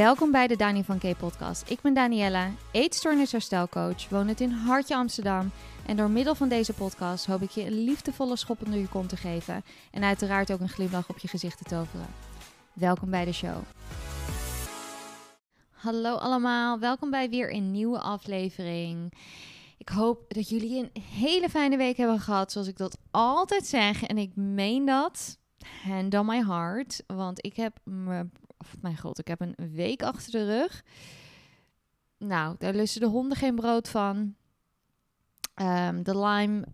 Welkom 0.00 0.30
bij 0.30 0.46
de 0.46 0.56
Dani 0.56 0.84
van 0.84 0.98
K 0.98 1.16
podcast. 1.18 1.70
Ik 1.70 1.80
ben 1.80 1.94
Daniella, 1.94 2.50
eetstoornisherstelcoach, 2.72 4.08
woonend 4.08 4.40
in 4.40 4.50
Hartje 4.50 4.96
Amsterdam. 4.96 5.50
En 5.86 5.96
door 5.96 6.10
middel 6.10 6.34
van 6.34 6.48
deze 6.48 6.72
podcast 6.72 7.26
hoop 7.26 7.42
ik 7.42 7.50
je 7.50 7.66
een 7.66 7.84
liefdevolle 7.84 8.36
schop 8.36 8.64
onder 8.64 8.80
je 8.80 8.88
kont 8.88 9.08
te 9.08 9.16
geven. 9.16 9.64
En 9.90 10.04
uiteraard 10.04 10.52
ook 10.52 10.60
een 10.60 10.68
glimlach 10.68 11.08
op 11.08 11.18
je 11.18 11.28
gezicht 11.28 11.58
te 11.58 11.64
toveren. 11.64 12.06
Welkom 12.72 13.10
bij 13.10 13.24
de 13.24 13.32
show. 13.32 13.56
Hallo 15.70 16.14
allemaal, 16.14 16.78
welkom 16.78 17.10
bij 17.10 17.30
weer 17.30 17.54
een 17.54 17.70
nieuwe 17.70 17.98
aflevering. 17.98 19.12
Ik 19.78 19.88
hoop 19.88 20.24
dat 20.28 20.48
jullie 20.48 20.78
een 20.78 21.02
hele 21.02 21.48
fijne 21.48 21.76
week 21.76 21.96
hebben 21.96 22.20
gehad, 22.20 22.52
zoals 22.52 22.68
ik 22.68 22.76
dat 22.76 22.98
altijd 23.10 23.66
zeg. 23.66 24.02
En 24.02 24.18
ik 24.18 24.36
meen 24.36 24.84
dat, 24.84 25.38
hand 25.82 26.14
on 26.14 26.26
my 26.26 26.44
heart. 26.44 27.02
Want 27.06 27.44
ik 27.44 27.56
heb 27.56 27.78
me, 27.84 28.26
of 28.60 28.76
mijn 28.80 28.98
god, 28.98 29.18
ik 29.18 29.28
heb 29.28 29.40
een 29.40 29.54
week 29.72 30.02
achter 30.02 30.32
de 30.32 30.44
rug. 30.44 30.84
Nou, 32.18 32.54
daar 32.58 32.74
lusten 32.74 33.00
de 33.00 33.06
honden 33.06 33.36
geen 33.36 33.54
brood 33.54 33.88
van. 33.88 34.34
Ehm, 35.54 36.02
de 36.02 36.18
Lyme, 36.18 36.66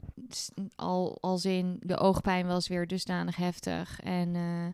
al, 0.74 1.18
als 1.20 1.44
in 1.44 1.76
de 1.80 1.96
oogpijn 1.96 2.46
was 2.46 2.68
weer 2.68 2.86
dusdanig 2.86 3.36
heftig. 3.36 4.00
En 4.00 4.34
uh, 4.34 4.66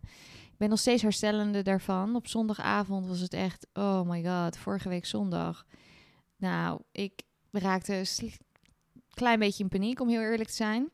ik 0.52 0.58
ben 0.58 0.68
nog 0.68 0.78
steeds 0.78 1.02
herstellende 1.02 1.62
daarvan. 1.62 2.16
Op 2.16 2.26
zondagavond 2.26 3.06
was 3.06 3.20
het 3.20 3.32
echt, 3.32 3.66
oh 3.72 4.02
my 4.02 4.24
god, 4.24 4.56
vorige 4.56 4.88
week 4.88 5.06
zondag. 5.06 5.66
Nou, 6.36 6.80
ik 6.92 7.22
raakte 7.50 7.94
een 7.94 8.32
klein 9.10 9.38
beetje 9.38 9.62
in 9.62 9.68
paniek, 9.68 10.00
om 10.00 10.08
heel 10.08 10.20
eerlijk 10.20 10.48
te 10.48 10.54
zijn. 10.54 10.90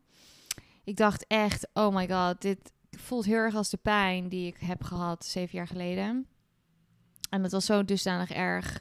Ik 0.85 0.97
dacht 0.97 1.27
echt, 1.27 1.69
oh 1.73 1.95
my 1.95 2.09
god, 2.09 2.41
dit 2.41 2.73
voelt 2.91 3.25
heel 3.25 3.35
erg 3.35 3.55
als 3.55 3.71
de 3.71 3.77
pijn 3.77 4.29
die 4.29 4.47
ik 4.47 4.57
heb 4.59 4.83
gehad 4.83 5.25
zeven 5.25 5.57
jaar 5.59 5.67
geleden. 5.67 6.27
En 7.31 7.43
het 7.43 7.53
was 7.53 7.67
zo 7.67 7.85
dusdanig 7.85 8.31
erg. 8.31 8.77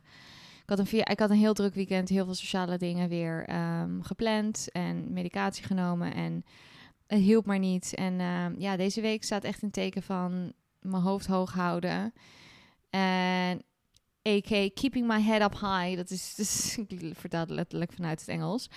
Ik 0.61 0.77
had, 0.77 0.80
een, 0.80 1.05
ik 1.05 1.19
had 1.19 1.30
een 1.30 1.38
heel 1.38 1.53
druk 1.53 1.73
weekend, 1.73 2.09
heel 2.09 2.25
veel 2.25 2.33
sociale 2.33 2.78
dingen 2.78 3.09
weer 3.09 3.55
um, 3.81 4.03
gepland 4.03 4.72
en 4.72 5.13
medicatie 5.13 5.66
genomen. 5.66 6.13
En 6.13 6.45
het 7.08 7.19
hielp 7.19 7.45
maar 7.45 7.59
niet. 7.59 7.94
En 7.94 8.19
uh, 8.19 8.45
ja, 8.58 8.75
deze 8.75 9.02
week 9.02 9.23
staat 9.23 9.44
echt 9.44 9.61
een 9.61 9.72
teken 9.72 10.03
van 10.03 10.53
mijn 10.80 11.03
hoofd 11.03 11.28
hoog 11.28 11.53
houden. 11.53 12.13
En 12.89 13.61
a.k. 14.28 14.75
keeping 14.75 15.08
my 15.08 15.22
head 15.22 15.41
up 15.41 15.59
high. 15.59 15.95
Dat 15.95 16.09
is, 16.09 16.33
dus, 16.35 16.78
ik 16.78 17.02
vertaal 17.13 17.45
letterlijk 17.47 17.94
vanuit 17.94 18.19
het 18.19 18.30
Engels. 18.30 18.69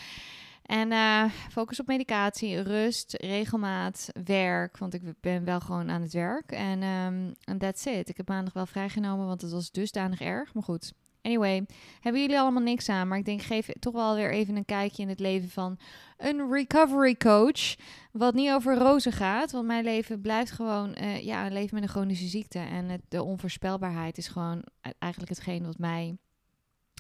En 0.63 0.91
uh, 0.91 1.25
focus 1.51 1.81
op 1.81 1.87
medicatie, 1.87 2.61
rust, 2.61 3.13
regelmaat, 3.13 4.09
werk. 4.25 4.79
Want 4.79 4.95
ik 4.95 5.03
ben 5.21 5.45
wel 5.45 5.61
gewoon 5.61 5.91
aan 5.91 6.03
het 6.03 6.13
werk. 6.13 6.53
En 6.53 6.83
um, 6.83 7.59
that's 7.59 7.85
it. 7.85 8.09
Ik 8.09 8.17
heb 8.17 8.29
maandag 8.29 8.53
wel 8.53 8.67
vrijgenomen, 8.67 9.27
want 9.27 9.43
het 9.43 9.53
was 9.53 9.71
dusdanig 9.71 10.21
erg. 10.21 10.55
Maar 10.55 10.63
goed, 10.63 10.93
Anyway, 11.23 11.67
hebben 12.01 12.21
jullie 12.21 12.39
allemaal 12.39 12.63
niks 12.63 12.89
aan. 12.89 13.09
Maar 13.09 13.19
ik 13.19 13.25
denk, 13.25 13.43
geef 13.43 13.69
toch 13.79 13.95
wel 13.95 14.15
weer 14.15 14.33
even 14.33 14.57
een 14.57 14.65
kijkje 14.65 15.03
in 15.03 15.09
het 15.09 15.21
leven 15.21 15.51
van 15.51 15.79
een 16.17 16.53
recovery 16.53 17.17
coach. 17.17 17.77
Wat 18.13 18.35
niet 18.35 18.51
over 18.51 18.77
rozen 18.77 19.13
gaat. 19.13 19.51
Want 19.51 19.67
mijn 19.67 19.85
leven 19.85 20.21
blijft 20.21 20.51
gewoon 20.51 20.97
uh, 21.01 21.25
ja, 21.25 21.47
een 21.47 21.53
leven 21.53 21.75
met 21.75 21.83
een 21.83 21.89
chronische 21.89 22.27
ziekte. 22.27 22.59
En 22.59 23.03
de 23.09 23.23
onvoorspelbaarheid 23.23 24.19
is 24.19 24.29
gewoon 24.29 24.65
eigenlijk 24.99 25.33
hetgeen 25.33 25.67
wat 25.67 25.79
mij 25.79 26.17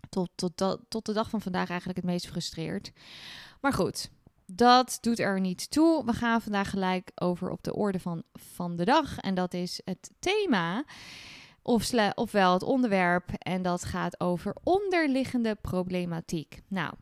tot, 0.08 0.30
tot, 0.34 0.78
tot 0.89 1.06
de 1.06 1.12
dag 1.12 1.30
van 1.30 1.41
vandaag 1.41 1.69
eigenlijk 1.69 1.98
het 1.98 2.08
meest 2.08 2.27
frustreert. 2.27 2.92
Maar 3.61 3.72
goed, 3.72 4.11
dat 4.47 4.98
doet 5.00 5.19
er 5.19 5.41
niet 5.41 5.70
toe. 5.70 6.05
We 6.05 6.12
gaan 6.12 6.41
vandaag 6.41 6.70
gelijk 6.70 7.11
over 7.14 7.50
op 7.50 7.62
de 7.62 7.75
orde 7.75 8.00
van, 8.00 8.22
van 8.33 8.77
de 8.77 8.84
dag. 8.84 9.19
En 9.19 9.34
dat 9.34 9.55
is 9.55 9.80
het 9.84 10.11
thema. 10.19 10.84
Of 11.62 11.92
ofwel 12.14 12.52
het 12.52 12.62
onderwerp 12.62 13.30
en 13.33 13.62
dat 13.62 13.84
gaat 13.84 14.20
over 14.20 14.56
onderliggende 14.62 15.55
problematiek. 15.55 16.62
Nou, 16.68 16.95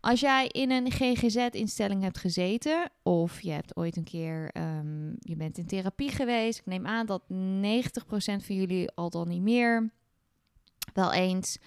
als 0.00 0.20
jij 0.20 0.46
in 0.46 0.70
een 0.70 0.90
GGZ-instelling 0.90 2.02
hebt 2.02 2.18
gezeten 2.18 2.90
of 3.02 3.40
je 3.40 3.50
hebt 3.50 3.76
ooit 3.76 3.96
een 3.96 4.04
keer, 4.04 4.50
um, 4.56 5.16
je 5.18 5.36
bent 5.36 5.58
in 5.58 5.66
therapie 5.66 6.10
geweest, 6.10 6.58
ik 6.58 6.66
neem 6.66 6.86
aan 6.86 7.06
dat 7.06 7.22
90% 7.22 8.44
van 8.44 8.54
jullie 8.54 8.90
al 8.90 9.10
dan 9.10 9.28
niet 9.28 9.42
meer 9.42 9.90
wel 10.92 11.12
eens 11.12 11.58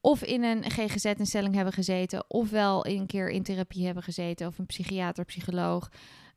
of 0.00 0.22
in 0.22 0.42
een 0.42 0.70
GGZ-instelling 0.70 1.54
hebben 1.54 1.72
gezeten, 1.72 2.24
ofwel 2.28 2.86
een 2.86 3.06
keer 3.06 3.30
in 3.30 3.42
therapie 3.42 3.84
hebben 3.84 4.02
gezeten, 4.02 4.46
of 4.46 4.58
een 4.58 4.66
psychiater, 4.66 5.24
psycholoog. 5.24 5.90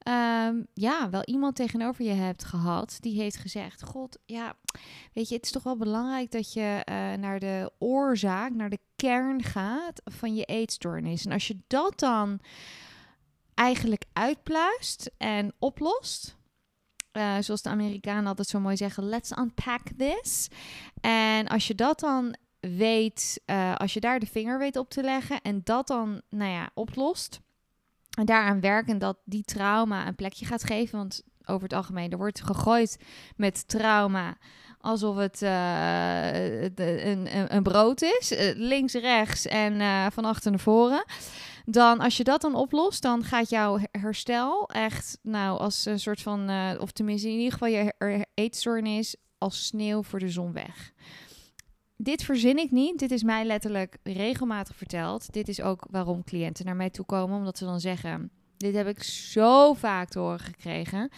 Um, 0.08 0.68
ja, 0.74 1.10
wel 1.10 1.24
iemand 1.24 1.56
tegenover 1.56 2.06
je 2.06 2.12
hebt 2.12 2.44
gehad 2.44 2.98
die 3.00 3.22
heeft 3.22 3.38
gezegd: 3.38 3.84
God, 3.84 4.18
ja, 4.26 4.56
weet 5.14 5.30
je, 5.30 5.36
het 5.36 5.46
is 5.46 5.52
toch 5.52 5.64
wel 5.64 5.78
belangrijk 5.78 6.32
dat 6.32 6.54
je 6.54 6.86
uh, 6.90 7.14
naar 7.14 7.40
de 7.40 7.72
oorzaak, 7.78 8.54
naar 8.54 8.70
de 8.70 8.80
kern 8.96 9.44
gaat 9.44 10.02
van 10.04 10.36
je 10.36 10.46
eetstoornis. 10.46 11.26
En 11.26 11.32
als 11.32 11.48
je 11.48 11.58
dat 11.68 12.00
dan 12.00 12.40
eigenlijk 13.54 14.06
uitpluist 14.14 15.12
en 15.18 15.54
oplost. 15.60 16.40
Uh, 17.18 17.38
zoals 17.40 17.62
de 17.62 17.70
Amerikanen 17.70 18.28
altijd 18.28 18.48
zo 18.48 18.60
mooi 18.60 18.78
zeggen: 18.78 19.04
let's 19.04 19.32
unpack 19.38 19.82
this. 19.98 20.48
En 21.02 21.48
als 21.48 21.68
je 21.68 21.76
dat 21.76 22.00
dan 22.00 22.36
weet, 22.62 23.42
uh, 23.46 23.76
als 23.76 23.94
je 23.94 24.00
daar 24.00 24.20
de 24.20 24.26
vinger 24.26 24.60
weet 24.60 24.78
op 24.78 24.90
te 24.90 25.04
leggen 25.04 25.42
en 25.42 25.62
dat 25.64 25.88
dan, 25.88 26.22
nou 26.30 26.52
ja, 26.52 26.70
oplost. 26.74 27.40
En 28.18 28.26
daaraan 28.26 28.60
werken 28.60 28.98
dat 28.98 29.18
die 29.24 29.44
trauma 29.44 30.08
een 30.08 30.16
plekje 30.16 30.46
gaat 30.46 30.64
geven. 30.64 30.98
Want 30.98 31.24
over 31.46 31.64
het 31.64 31.74
algemeen, 31.74 32.12
er 32.12 32.18
wordt 32.18 32.42
gegooid 32.42 32.98
met 33.36 33.68
trauma 33.68 34.38
alsof 34.80 35.16
het 35.16 35.42
uh, 35.42 36.64
een, 36.64 37.56
een, 37.56 37.64
brood 37.64 38.02
is. 38.02 38.32
Uh, 38.32 38.52
links, 38.56 38.94
rechts 38.94 39.46
en 39.46 39.82
van 40.12 40.26
achter 40.26 40.52
naar 40.52 40.60
voren. 40.60 41.06
Dan 41.66 42.00
als 42.00 42.18
je 42.18 42.24
dat 42.24 42.42
dan 42.42 42.56
oplost, 42.56 43.02
dan 43.02 43.24
gaat 43.24 43.50
jouw 43.50 43.80
herstel 43.92 44.70
echt, 44.70 45.18
nou, 45.22 45.60
als 45.60 45.86
een 45.86 46.00
soort 46.00 46.22
van, 46.22 46.50
of 46.80 46.92
tenminste 46.92 47.28
in 47.28 47.38
ieder 47.38 47.52
geval 47.52 47.68
je 47.68 48.26
eetstoornis, 48.34 49.16
als 49.38 49.66
sneeuw 49.66 50.04
voor 50.04 50.20
de 50.20 50.30
zon 50.30 50.54
weg 50.54 50.94
dit 52.04 52.24
verzin 52.24 52.58
ik 52.58 52.72
niet. 52.72 53.00
Dit 53.00 53.12
is 53.12 53.24
mij 53.24 53.46
letterlijk 53.46 53.98
regelmatig 54.04 54.76
verteld. 54.76 55.34
Dit 55.34 55.48
is 55.48 55.62
ook 55.62 55.88
waarom 55.90 56.24
cliënten 56.24 56.66
naar 56.66 56.76
mij 56.76 56.90
toe 56.90 57.06
komen. 57.06 57.38
Omdat 57.38 57.58
ze 57.58 57.66
dan 57.66 57.80
zeggen: 57.80 58.32
Dit 58.58 58.76
heb 58.76 58.88
ik 58.88 59.04
zo 59.04 59.74
vaak 59.74 60.10
te 60.10 60.20
horen 60.20 60.40
gekregen. 60.40 61.10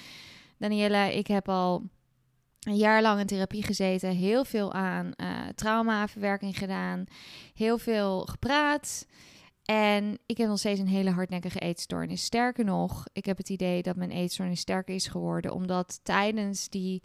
Danielle, 0.58 1.16
ik 1.18 1.28
heb 1.28 1.50
al 1.50 1.84
een 2.60 2.78
jaar 2.78 3.02
lang 3.02 3.20
in 3.20 3.26
therapie 3.26 3.64
gezeten. 3.64 4.10
Heel 4.10 4.46
veel 4.46 4.74
aan 4.74 5.12
uh, 5.18 5.40
traumaverwerking 5.56 6.58
gedaan. 6.58 7.04
Heel 7.54 7.78
veel 7.78 8.22
gepraat. 8.22 9.06
En 9.66 10.20
ik 10.26 10.38
heb 10.38 10.48
nog 10.48 10.60
steeds 10.60 10.80
een 10.80 10.88
hele 10.88 11.10
hardnekkige 11.10 11.60
eetstoornis. 11.60 12.24
Sterker 12.24 12.66
nog, 12.66 13.06
ik 13.14 13.26
heb 13.26 13.38
het 13.38 13.50
idee 13.50 13.82
dat 13.82 13.96
mijn 13.96 14.12
eetstoornis 14.12 14.60
sterker 14.60 14.96
is 14.96 15.08
geworden. 15.08 15.54
Omdat 15.54 16.00
tijdens 16.04 16.70
die 16.70 17.04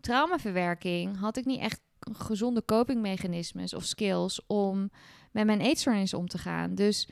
traumaverwerking 0.00 1.18
had 1.18 1.36
ik 1.36 1.44
niet 1.44 1.60
echt 1.60 1.80
gezonde 2.12 2.64
copingmechanismes 2.64 3.74
of 3.74 3.84
skills 3.84 4.46
om 4.46 4.90
met 5.30 5.46
mijn 5.46 5.60
eetstoornis 5.60 6.14
om 6.14 6.28
te 6.28 6.38
gaan. 6.38 6.74
Dus 6.74 7.08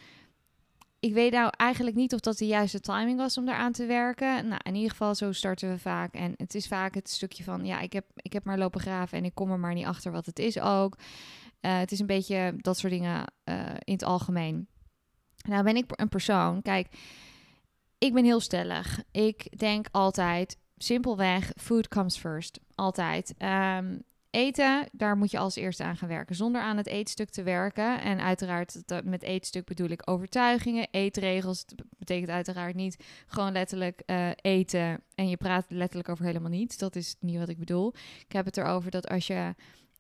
ik 1.01 1.15
weet 1.15 1.33
nou 1.33 1.53
eigenlijk 1.57 1.97
niet 1.97 2.15
of 2.15 2.21
dat 2.21 2.39
de 2.39 2.47
juiste 2.47 2.81
timing 2.81 3.19
was 3.19 3.39
om 3.39 3.47
daaraan 3.47 3.73
te 3.73 3.87
werken. 3.87 4.49
Nou, 4.49 4.61
in 4.63 4.75
ieder 4.75 4.91
geval, 4.91 5.15
zo 5.15 5.33
starten 5.33 5.71
we 5.71 5.79
vaak. 5.79 6.15
En 6.15 6.35
het 6.37 6.55
is 6.55 6.67
vaak 6.67 6.95
het 6.95 7.09
stukje 7.09 7.45
van, 7.45 7.65
ja, 7.65 7.81
ik 7.81 7.93
heb, 7.93 8.05
ik 8.17 8.33
heb 8.33 8.45
maar 8.45 8.59
lopen 8.59 8.81
graven 8.81 9.19
en 9.19 9.25
ik 9.25 9.35
kom 9.35 9.51
er 9.51 9.59
maar 9.59 9.75
niet 9.75 9.87
achter 9.87 10.13
wat 10.13 10.27
het 10.27 10.39
is 10.39 10.61
ook. 10.61 10.97
Uh, 11.61 11.79
het 11.79 11.93
is 11.93 11.99
een 11.99 12.07
beetje 12.07 12.55
dat 12.57 12.79
soort 12.79 12.93
dingen 12.93 13.33
uh, 13.45 13.67
in 13.85 13.93
het 13.93 14.05
algemeen. 14.05 14.69
Nou 15.49 15.65
ben 15.65 15.77
ik 15.77 15.85
een 15.89 16.09
persoon, 16.09 16.63
kijk, 16.63 16.89
ik 17.99 18.13
ben 18.13 18.25
heel 18.25 18.41
stellig. 18.41 19.03
Ik 19.11 19.59
denk 19.59 19.87
altijd, 19.91 20.59
simpelweg, 20.77 21.53
food 21.57 21.89
comes 21.89 22.17
first. 22.17 22.61
Altijd. 22.75 23.35
Um, 23.39 24.03
eten, 24.39 24.89
daar 24.93 25.17
moet 25.17 25.31
je 25.31 25.39
als 25.39 25.57
eerste 25.57 25.85
aan 25.85 25.97
gaan 25.97 26.09
werken. 26.09 26.37
Zonder 26.37 26.61
aan 26.61 26.77
het 26.77 26.87
eetstuk 26.87 27.31
te 27.31 27.43
werken. 27.43 28.01
En 28.01 28.21
uiteraard, 28.21 28.83
met 29.05 29.23
eetstuk 29.23 29.65
bedoel 29.65 29.89
ik 29.89 30.11
overtuigingen, 30.11 30.89
eetregels. 30.91 31.67
Dat 31.67 31.87
betekent 31.99 32.31
uiteraard 32.31 32.75
niet 32.75 33.05
gewoon 33.27 33.53
letterlijk 33.53 34.03
uh, 34.07 34.29
eten 34.35 35.03
en 35.15 35.29
je 35.29 35.37
praat 35.37 35.65
letterlijk 35.69 36.09
over 36.09 36.25
helemaal 36.25 36.51
niets. 36.51 36.77
Dat 36.77 36.97
is 36.97 37.17
niet 37.21 37.39
wat 37.39 37.49
ik 37.49 37.59
bedoel. 37.59 37.95
Ik 38.27 38.33
heb 38.33 38.45
het 38.45 38.57
erover 38.57 38.91
dat 38.91 39.09
als 39.09 39.27
je 39.27 39.55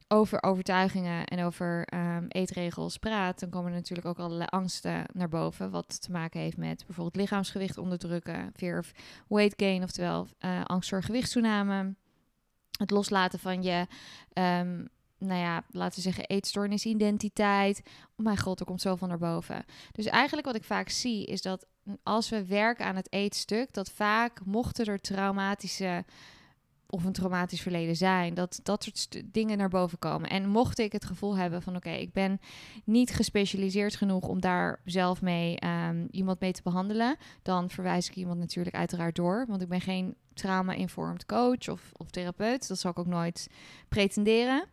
over 0.09 0.43
overtuigingen 0.43 1.25
en 1.25 1.45
over 1.45 1.89
um, 1.95 2.27
eetregels 2.29 2.97
praat, 2.97 3.41
dan 3.41 3.51
komen 3.51 3.71
er 3.71 3.77
natuurlijk 3.77 4.09
ook 4.09 4.19
allerlei 4.19 4.49
angsten 4.51 5.05
naar 5.13 5.29
boven. 5.29 5.71
Wat 5.71 6.01
te 6.01 6.11
maken 6.11 6.41
heeft 6.41 6.57
met 6.57 6.85
bijvoorbeeld 6.87 7.17
lichaamsgewicht 7.17 7.79
onderdrukken, 7.79 8.53
fear 8.57 8.79
of 8.79 8.93
weight 9.29 9.55
gain, 9.57 9.83
oftewel 9.83 10.27
uh, 10.41 10.65
angst 10.65 10.89
voor 10.89 11.03
gewichtstoename 11.03 11.95
het 12.79 12.91
loslaten 12.91 13.39
van 13.39 13.63
je, 13.63 13.87
um, 14.35 14.89
nou 15.19 15.41
ja, 15.41 15.63
laten 15.71 15.97
we 15.97 16.01
zeggen, 16.01 16.27
eetstoornisidentiteit. 16.27 17.83
Oh 18.17 18.25
mijn 18.25 18.39
god, 18.39 18.61
er 18.61 18.67
komt 18.67 18.81
zoveel 18.81 19.09
naar 19.09 19.19
boven. 19.19 19.65
Dus 19.93 20.07
eigenlijk 20.07 20.47
wat 20.47 20.57
ik 20.57 20.65
vaak 20.65 20.89
zie 20.89 21.27
is 21.27 21.43
dat 21.43 21.67
als 22.03 22.29
we 22.29 22.47
werken 22.47 22.85
aan 22.85 22.97
het 22.97 23.13
eetstuk, 23.13 23.75
dat 23.75 23.91
vaak 23.91 24.45
mochten 24.45 24.87
er 24.87 25.01
traumatische 25.01 26.05
of 26.91 27.05
een 27.05 27.13
traumatisch 27.13 27.61
verleden 27.61 27.97
zijn. 27.97 28.35
Dat 28.35 28.61
dat 28.63 28.85
soort 28.85 29.23
dingen 29.25 29.59
naar 29.59 29.69
boven 29.69 29.99
komen. 29.99 30.31
En 30.31 30.49
mocht 30.49 30.79
ik 30.79 30.93
het 30.93 31.05
gevoel 31.05 31.37
hebben 31.37 31.63
van 31.63 31.77
oké, 31.77 31.91
ik 31.91 32.13
ben 32.13 32.41
niet 32.85 33.11
gespecialiseerd 33.11 33.97
genoeg 33.97 34.29
om 34.29 34.41
daar 34.41 34.81
zelf 34.85 35.23
mee 35.23 35.59
um, 35.65 36.09
iemand 36.11 36.41
mee 36.41 36.53
te 36.53 36.63
behandelen, 36.63 37.17
dan 37.43 37.71
verwijs 37.71 38.09
ik 38.09 38.15
iemand 38.15 38.39
natuurlijk 38.39 38.77
uiteraard 38.77 39.17
door. 39.17 39.45
Want 39.49 39.63
ik 39.63 39.69
ben 39.69 39.81
geen 39.81 40.15
trauma-informed 40.35 41.27
coach 41.27 41.69
of, 41.69 41.93
of 41.97 42.11
therapeut. 42.11 42.69
Dat 42.69 42.79
zal 42.79 42.91
ik 42.91 42.99
ook 42.99 43.07
nooit 43.07 43.49
pretenderen. 43.89 44.65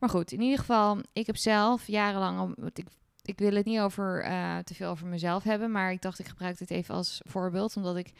Maar 0.00 0.08
goed, 0.08 0.32
in 0.32 0.40
ieder 0.40 0.58
geval, 0.58 0.98
ik 1.12 1.26
heb 1.26 1.36
zelf 1.36 1.86
jarenlang. 1.86 2.56
Ik, 2.74 2.86
ik 3.22 3.38
wil 3.38 3.54
het 3.54 3.64
niet 3.64 3.80
over 3.80 4.24
uh, 4.24 4.58
te 4.58 4.74
veel 4.74 4.90
over 4.90 5.06
mezelf 5.06 5.42
hebben, 5.42 5.70
maar 5.70 5.92
ik 5.92 6.02
dacht 6.02 6.18
ik 6.18 6.26
gebruik 6.26 6.58
dit 6.58 6.70
even 6.70 6.94
als 6.94 7.20
voorbeeld, 7.24 7.76
omdat 7.76 7.96
ik 7.96 8.12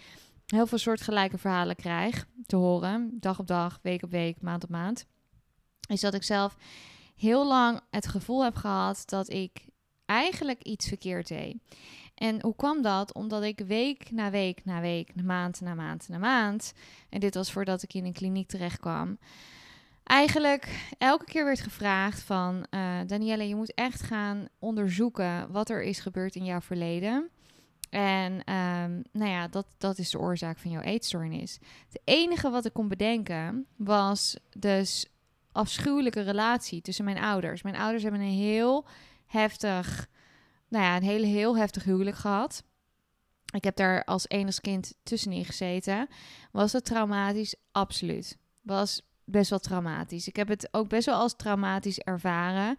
heel 0.52 0.66
veel 0.66 0.78
soortgelijke 0.78 1.38
verhalen 1.38 1.76
krijg 1.76 2.26
te 2.46 2.56
horen, 2.56 3.16
dag 3.20 3.38
op 3.38 3.46
dag, 3.46 3.78
week 3.82 4.02
op 4.02 4.10
week, 4.10 4.42
maand 4.42 4.64
op 4.64 4.70
maand, 4.70 5.06
is 5.88 6.00
dat 6.00 6.14
ik 6.14 6.22
zelf 6.22 6.56
heel 7.16 7.46
lang 7.46 7.80
het 7.90 8.06
gevoel 8.06 8.44
heb 8.44 8.56
gehad 8.56 9.02
dat 9.06 9.30
ik 9.30 9.66
eigenlijk 10.06 10.62
iets 10.62 10.88
verkeerd 10.88 11.28
deed. 11.28 11.56
En 12.14 12.42
hoe 12.42 12.56
kwam 12.56 12.82
dat? 12.82 13.14
Omdat 13.14 13.42
ik 13.42 13.58
week 13.66 14.10
na 14.10 14.30
week 14.30 14.64
na 14.64 14.80
week, 14.80 15.22
maand 15.22 15.60
na 15.60 15.74
maand 15.74 16.08
na 16.08 16.18
maand, 16.18 16.72
en 17.08 17.20
dit 17.20 17.34
was 17.34 17.52
voordat 17.52 17.82
ik 17.82 17.94
in 17.94 18.04
een 18.04 18.12
kliniek 18.12 18.48
terecht 18.48 18.80
kwam, 18.80 19.18
eigenlijk 20.04 20.88
elke 20.98 21.24
keer 21.24 21.44
werd 21.44 21.60
gevraagd 21.60 22.22
van 22.22 22.66
uh, 22.70 22.98
Danielle, 23.06 23.48
je 23.48 23.56
moet 23.56 23.74
echt 23.74 24.02
gaan 24.02 24.48
onderzoeken 24.58 25.52
wat 25.52 25.70
er 25.70 25.82
is 25.82 26.00
gebeurd 26.00 26.34
in 26.34 26.44
jouw 26.44 26.60
verleden. 26.60 27.30
En 27.92 28.32
um, 28.32 29.02
nou 29.12 29.30
ja, 29.30 29.48
dat, 29.48 29.66
dat 29.78 29.98
is 29.98 30.10
de 30.10 30.18
oorzaak 30.18 30.58
van 30.58 30.70
jouw 30.70 30.80
eetstoornis. 30.80 31.58
Het 31.88 32.00
enige 32.04 32.50
wat 32.50 32.64
ik 32.64 32.72
kon 32.72 32.88
bedenken 32.88 33.66
was 33.76 34.36
dus 34.58 35.06
afschuwelijke 35.52 36.20
relatie 36.20 36.80
tussen 36.80 37.04
mijn 37.04 37.18
ouders. 37.18 37.62
Mijn 37.62 37.76
ouders 37.76 38.02
hebben 38.02 38.20
een 38.20 38.26
heel 38.26 38.86
heftig, 39.26 40.08
nou 40.68 40.84
ja, 40.84 40.96
een 40.96 41.02
hele 41.02 41.26
heel 41.26 41.56
heftig 41.56 41.84
huwelijk 41.84 42.16
gehad. 42.16 42.64
Ik 43.54 43.64
heb 43.64 43.76
daar 43.76 44.04
als 44.04 44.28
enig 44.28 44.60
kind 44.60 44.94
tussenin 45.02 45.44
gezeten. 45.44 46.08
Was 46.52 46.72
dat 46.72 46.84
traumatisch? 46.84 47.54
Absoluut. 47.72 48.38
Was 48.62 49.02
best 49.32 49.50
wel 49.50 49.58
traumatisch. 49.58 50.28
Ik 50.28 50.36
heb 50.36 50.48
het 50.48 50.68
ook 50.70 50.88
best 50.88 51.06
wel 51.06 51.14
als 51.14 51.36
traumatisch 51.36 51.98
ervaren. 51.98 52.76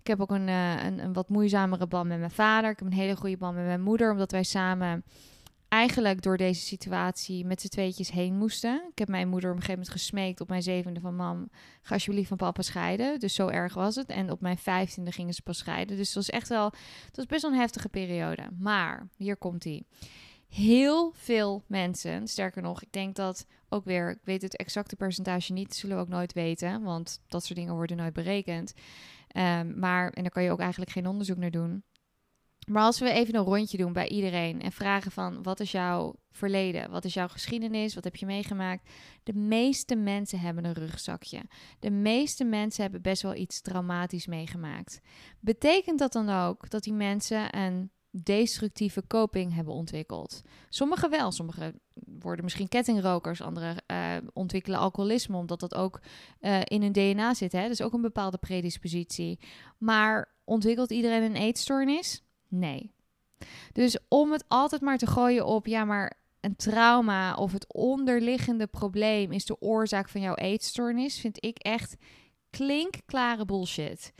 Ik 0.00 0.06
heb 0.06 0.20
ook 0.20 0.30
een, 0.30 0.48
uh, 0.48 0.84
een, 0.84 0.98
een, 0.98 1.12
wat 1.12 1.28
moeizamere 1.28 1.86
band 1.86 2.08
met 2.08 2.18
mijn 2.18 2.30
vader. 2.30 2.70
Ik 2.70 2.78
heb 2.78 2.88
een 2.88 2.94
hele 2.94 3.16
goede 3.16 3.36
band 3.36 3.54
met 3.54 3.64
mijn 3.64 3.82
moeder, 3.82 4.12
omdat 4.12 4.30
wij 4.30 4.42
samen 4.42 5.04
eigenlijk 5.70 6.22
door 6.22 6.36
deze 6.36 6.60
situatie 6.60 7.44
met 7.44 7.60
z'n 7.60 7.68
tweetjes 7.68 8.10
heen 8.10 8.36
moesten. 8.36 8.82
Ik 8.90 8.98
heb 8.98 9.08
mijn 9.08 9.28
moeder 9.28 9.50
op 9.50 9.56
een 9.56 9.62
gegeven 9.62 9.82
moment 9.82 10.00
gesmeekt 10.00 10.40
op 10.40 10.48
mijn 10.48 10.62
zevende 10.62 11.00
van 11.00 11.16
mam, 11.16 11.50
ga 11.82 11.94
alsjeblieft 11.94 12.28
van 12.28 12.36
papa 12.36 12.62
scheiden. 12.62 13.18
Dus 13.18 13.34
zo 13.34 13.48
erg 13.48 13.74
was 13.74 13.96
het. 13.96 14.08
En 14.08 14.30
op 14.30 14.40
mijn 14.40 14.58
vijftiende 14.58 15.12
gingen 15.12 15.34
ze 15.34 15.42
pas 15.42 15.58
scheiden. 15.58 15.96
Dus 15.96 16.06
het 16.06 16.16
was 16.16 16.30
echt 16.30 16.48
wel, 16.48 16.64
het 17.06 17.16
was 17.16 17.26
best 17.26 17.42
wel 17.42 17.50
een 17.50 17.58
heftige 17.58 17.88
periode. 17.88 18.42
Maar, 18.58 19.08
hier 19.16 19.36
komt 19.36 19.64
hij 19.64 19.82
heel 20.50 21.12
veel 21.14 21.64
mensen, 21.66 22.28
sterker 22.28 22.62
nog, 22.62 22.82
ik 22.82 22.92
denk 22.92 23.16
dat 23.16 23.46
ook 23.68 23.84
weer, 23.84 24.10
ik 24.10 24.20
weet 24.24 24.42
het 24.42 24.56
exacte 24.56 24.96
percentage 24.96 25.52
niet, 25.52 25.74
zullen 25.74 25.96
we 25.96 26.02
ook 26.02 26.08
nooit 26.08 26.32
weten, 26.32 26.82
want 26.82 27.22
dat 27.26 27.44
soort 27.44 27.58
dingen 27.58 27.74
worden 27.74 27.96
nooit 27.96 28.12
berekend. 28.12 28.72
Um, 29.36 29.78
maar, 29.78 30.10
en 30.10 30.22
daar 30.22 30.32
kan 30.32 30.42
je 30.42 30.50
ook 30.50 30.60
eigenlijk 30.60 30.90
geen 30.90 31.06
onderzoek 31.06 31.36
naar 31.36 31.50
doen. 31.50 31.84
Maar 32.66 32.82
als 32.82 32.98
we 32.98 33.10
even 33.10 33.34
een 33.34 33.44
rondje 33.44 33.76
doen 33.76 33.92
bij 33.92 34.08
iedereen 34.08 34.62
en 34.62 34.72
vragen 34.72 35.10
van 35.10 35.42
wat 35.42 35.60
is 35.60 35.70
jouw 35.70 36.14
verleden? 36.30 36.90
Wat 36.90 37.04
is 37.04 37.14
jouw 37.14 37.28
geschiedenis? 37.28 37.94
Wat 37.94 38.04
heb 38.04 38.16
je 38.16 38.26
meegemaakt? 38.26 38.90
De 39.22 39.32
meeste 39.32 39.96
mensen 39.96 40.40
hebben 40.40 40.64
een 40.64 40.72
rugzakje. 40.72 41.42
De 41.78 41.90
meeste 41.90 42.44
mensen 42.44 42.82
hebben 42.82 43.02
best 43.02 43.22
wel 43.22 43.34
iets 43.34 43.60
traumatisch 43.60 44.26
meegemaakt. 44.26 45.00
Betekent 45.40 45.98
dat 45.98 46.12
dan 46.12 46.28
ook 46.28 46.70
dat 46.70 46.82
die 46.82 46.92
mensen 46.92 47.56
een 47.56 47.90
destructieve 48.10 49.06
coping 49.06 49.54
hebben 49.54 49.74
ontwikkeld. 49.74 50.42
Sommigen 50.68 51.10
wel, 51.10 51.32
sommigen 51.32 51.80
worden 52.20 52.44
misschien 52.44 52.68
kettingrokers, 52.68 53.40
anderen 53.40 53.76
uh, 53.86 54.16
ontwikkelen 54.32 54.78
alcoholisme, 54.78 55.36
omdat 55.36 55.60
dat 55.60 55.74
ook 55.74 56.00
uh, 56.40 56.60
in 56.64 56.82
hun 56.82 56.92
DNA 56.92 57.34
zit. 57.34 57.52
Hè? 57.52 57.68
Dus 57.68 57.82
ook 57.82 57.92
een 57.92 58.00
bepaalde 58.00 58.38
predispositie. 58.38 59.38
Maar 59.78 60.34
ontwikkelt 60.44 60.90
iedereen 60.90 61.22
een 61.22 61.36
eetstoornis? 61.36 62.22
Nee. 62.48 62.92
Dus 63.72 63.98
om 64.08 64.32
het 64.32 64.44
altijd 64.48 64.80
maar 64.80 64.98
te 64.98 65.06
gooien 65.06 65.46
op, 65.46 65.66
ja, 65.66 65.84
maar 65.84 66.18
een 66.40 66.56
trauma 66.56 67.34
of 67.34 67.52
het 67.52 67.72
onderliggende 67.72 68.66
probleem 68.66 69.32
is 69.32 69.44
de 69.44 69.60
oorzaak 69.60 70.08
van 70.08 70.20
jouw 70.20 70.34
eetstoornis, 70.34 71.20
vind 71.20 71.44
ik 71.44 71.58
echt 71.58 71.96
klinkklare 72.50 73.44
bullshit. 73.44 74.12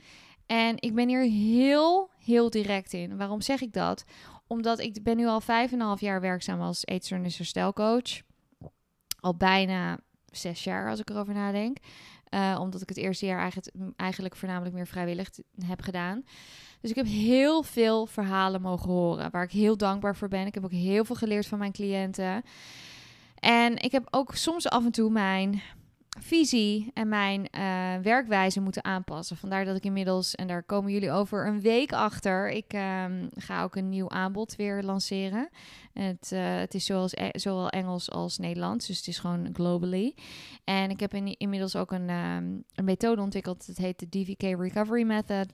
En 0.45 0.75
ik 0.79 0.95
ben 0.95 1.07
hier 1.07 1.23
heel, 1.23 2.09
heel 2.23 2.49
direct 2.49 2.93
in. 2.93 3.17
Waarom 3.17 3.41
zeg 3.41 3.61
ik 3.61 3.73
dat? 3.73 4.03
Omdat 4.47 4.79
ik 4.79 5.03
ben 5.03 5.17
nu 5.17 5.27
al 5.27 5.41
vijf 5.41 5.71
en 5.71 5.79
een 5.79 5.85
half 5.85 5.99
jaar 5.99 6.21
werkzaam 6.21 6.61
als 6.61 6.85
eetstoornis 6.85 7.37
herstelcoach. 7.37 8.21
Al 9.19 9.35
bijna 9.35 9.99
zes 10.25 10.63
jaar 10.63 10.89
als 10.89 10.99
ik 10.99 11.09
erover 11.09 11.33
nadenk. 11.33 11.77
Uh, 12.29 12.57
omdat 12.59 12.81
ik 12.81 12.89
het 12.89 12.97
eerste 12.97 13.25
jaar 13.25 13.39
eigenlijk, 13.39 13.93
eigenlijk 13.95 14.35
voornamelijk 14.35 14.75
meer 14.75 14.87
vrijwillig 14.87 15.29
heb 15.65 15.81
gedaan. 15.81 16.23
Dus 16.81 16.89
ik 16.89 16.95
heb 16.95 17.05
heel 17.05 17.63
veel 17.63 18.05
verhalen 18.05 18.61
mogen 18.61 18.89
horen. 18.89 19.31
Waar 19.31 19.43
ik 19.43 19.51
heel 19.51 19.77
dankbaar 19.77 20.15
voor 20.15 20.27
ben. 20.27 20.45
Ik 20.45 20.53
heb 20.53 20.63
ook 20.63 20.71
heel 20.71 21.05
veel 21.05 21.15
geleerd 21.15 21.47
van 21.47 21.59
mijn 21.59 21.71
cliënten. 21.71 22.43
En 23.35 23.77
ik 23.77 23.91
heb 23.91 24.07
ook 24.09 24.35
soms 24.35 24.69
af 24.69 24.85
en 24.85 24.91
toe 24.91 25.09
mijn 25.09 25.61
visie 26.19 26.91
en 26.93 27.07
mijn 27.07 27.47
uh, 27.51 27.95
werkwijze 28.03 28.61
moeten 28.61 28.83
aanpassen. 28.83 29.37
Vandaar 29.37 29.65
dat 29.65 29.75
ik 29.75 29.83
inmiddels, 29.83 30.35
en 30.35 30.47
daar 30.47 30.63
komen 30.63 30.91
jullie 30.91 31.11
over 31.11 31.47
een 31.47 31.61
week 31.61 31.93
achter, 31.93 32.49
ik 32.49 32.73
um, 32.73 33.29
ga 33.35 33.63
ook 33.63 33.75
een 33.75 33.89
nieuw 33.89 34.09
aanbod 34.09 34.55
weer 34.55 34.83
lanceren. 34.83 35.49
Het, 35.93 36.31
uh, 36.33 36.57
het 36.57 36.73
is 36.73 36.89
e 36.89 37.29
zowel 37.31 37.69
Engels 37.69 38.11
als 38.11 38.37
Nederlands, 38.37 38.87
dus 38.87 38.97
het 38.97 39.07
is 39.07 39.19
gewoon 39.19 39.49
globally. 39.53 40.15
En 40.63 40.89
ik 40.89 40.99
heb 40.99 41.13
in, 41.13 41.37
inmiddels 41.37 41.75
ook 41.75 41.91
een, 41.91 42.09
um, 42.09 42.63
een 42.75 42.85
methode 42.85 43.21
ontwikkeld, 43.21 43.65
het 43.65 43.77
heet 43.77 43.99
de 43.99 44.09
DVK 44.09 44.41
Recovery 44.41 45.03
Method. 45.03 45.53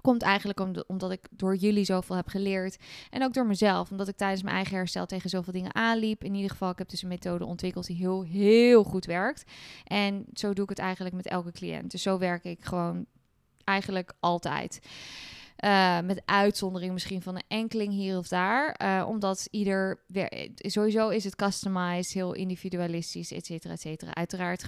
Komt 0.00 0.22
eigenlijk 0.22 0.84
omdat 0.86 1.10
ik 1.10 1.28
door 1.30 1.56
jullie 1.56 1.84
zoveel 1.84 2.16
heb 2.16 2.28
geleerd. 2.28 2.76
En 3.10 3.24
ook 3.24 3.32
door 3.32 3.46
mezelf. 3.46 3.90
Omdat 3.90 4.08
ik 4.08 4.16
tijdens 4.16 4.42
mijn 4.42 4.54
eigen 4.54 4.76
herstel 4.76 5.06
tegen 5.06 5.30
zoveel 5.30 5.52
dingen 5.52 5.74
aanliep. 5.74 6.24
In 6.24 6.34
ieder 6.34 6.50
geval, 6.50 6.70
ik 6.70 6.78
heb 6.78 6.88
dus 6.88 7.02
een 7.02 7.08
methode 7.08 7.44
ontwikkeld 7.44 7.86
die 7.86 7.96
heel, 7.96 8.22
heel 8.22 8.84
goed 8.84 9.04
werkt. 9.04 9.44
En 9.84 10.24
zo 10.32 10.52
doe 10.52 10.62
ik 10.64 10.70
het 10.70 10.78
eigenlijk 10.78 11.14
met 11.14 11.26
elke 11.26 11.52
cliënt. 11.52 11.90
Dus 11.90 12.02
zo 12.02 12.18
werk 12.18 12.44
ik 12.44 12.64
gewoon 12.64 13.06
eigenlijk 13.64 14.12
altijd. 14.20 14.80
Uh, 15.64 16.00
met 16.00 16.22
uitzondering 16.24 16.92
misschien 16.92 17.22
van 17.22 17.34
een 17.34 17.44
enkeling 17.48 17.92
hier 17.92 18.18
of 18.18 18.28
daar. 18.28 18.80
Uh, 18.82 19.08
omdat 19.08 19.48
ieder... 19.50 20.04
Sowieso 20.54 21.08
is 21.08 21.24
het 21.24 21.36
customized, 21.36 22.12
heel 22.12 22.32
individualistisch, 22.32 23.32
et 23.32 23.46
cetera, 23.46 23.72
et 23.72 23.80
cetera. 23.80 24.14
Uiteraard 24.14 24.66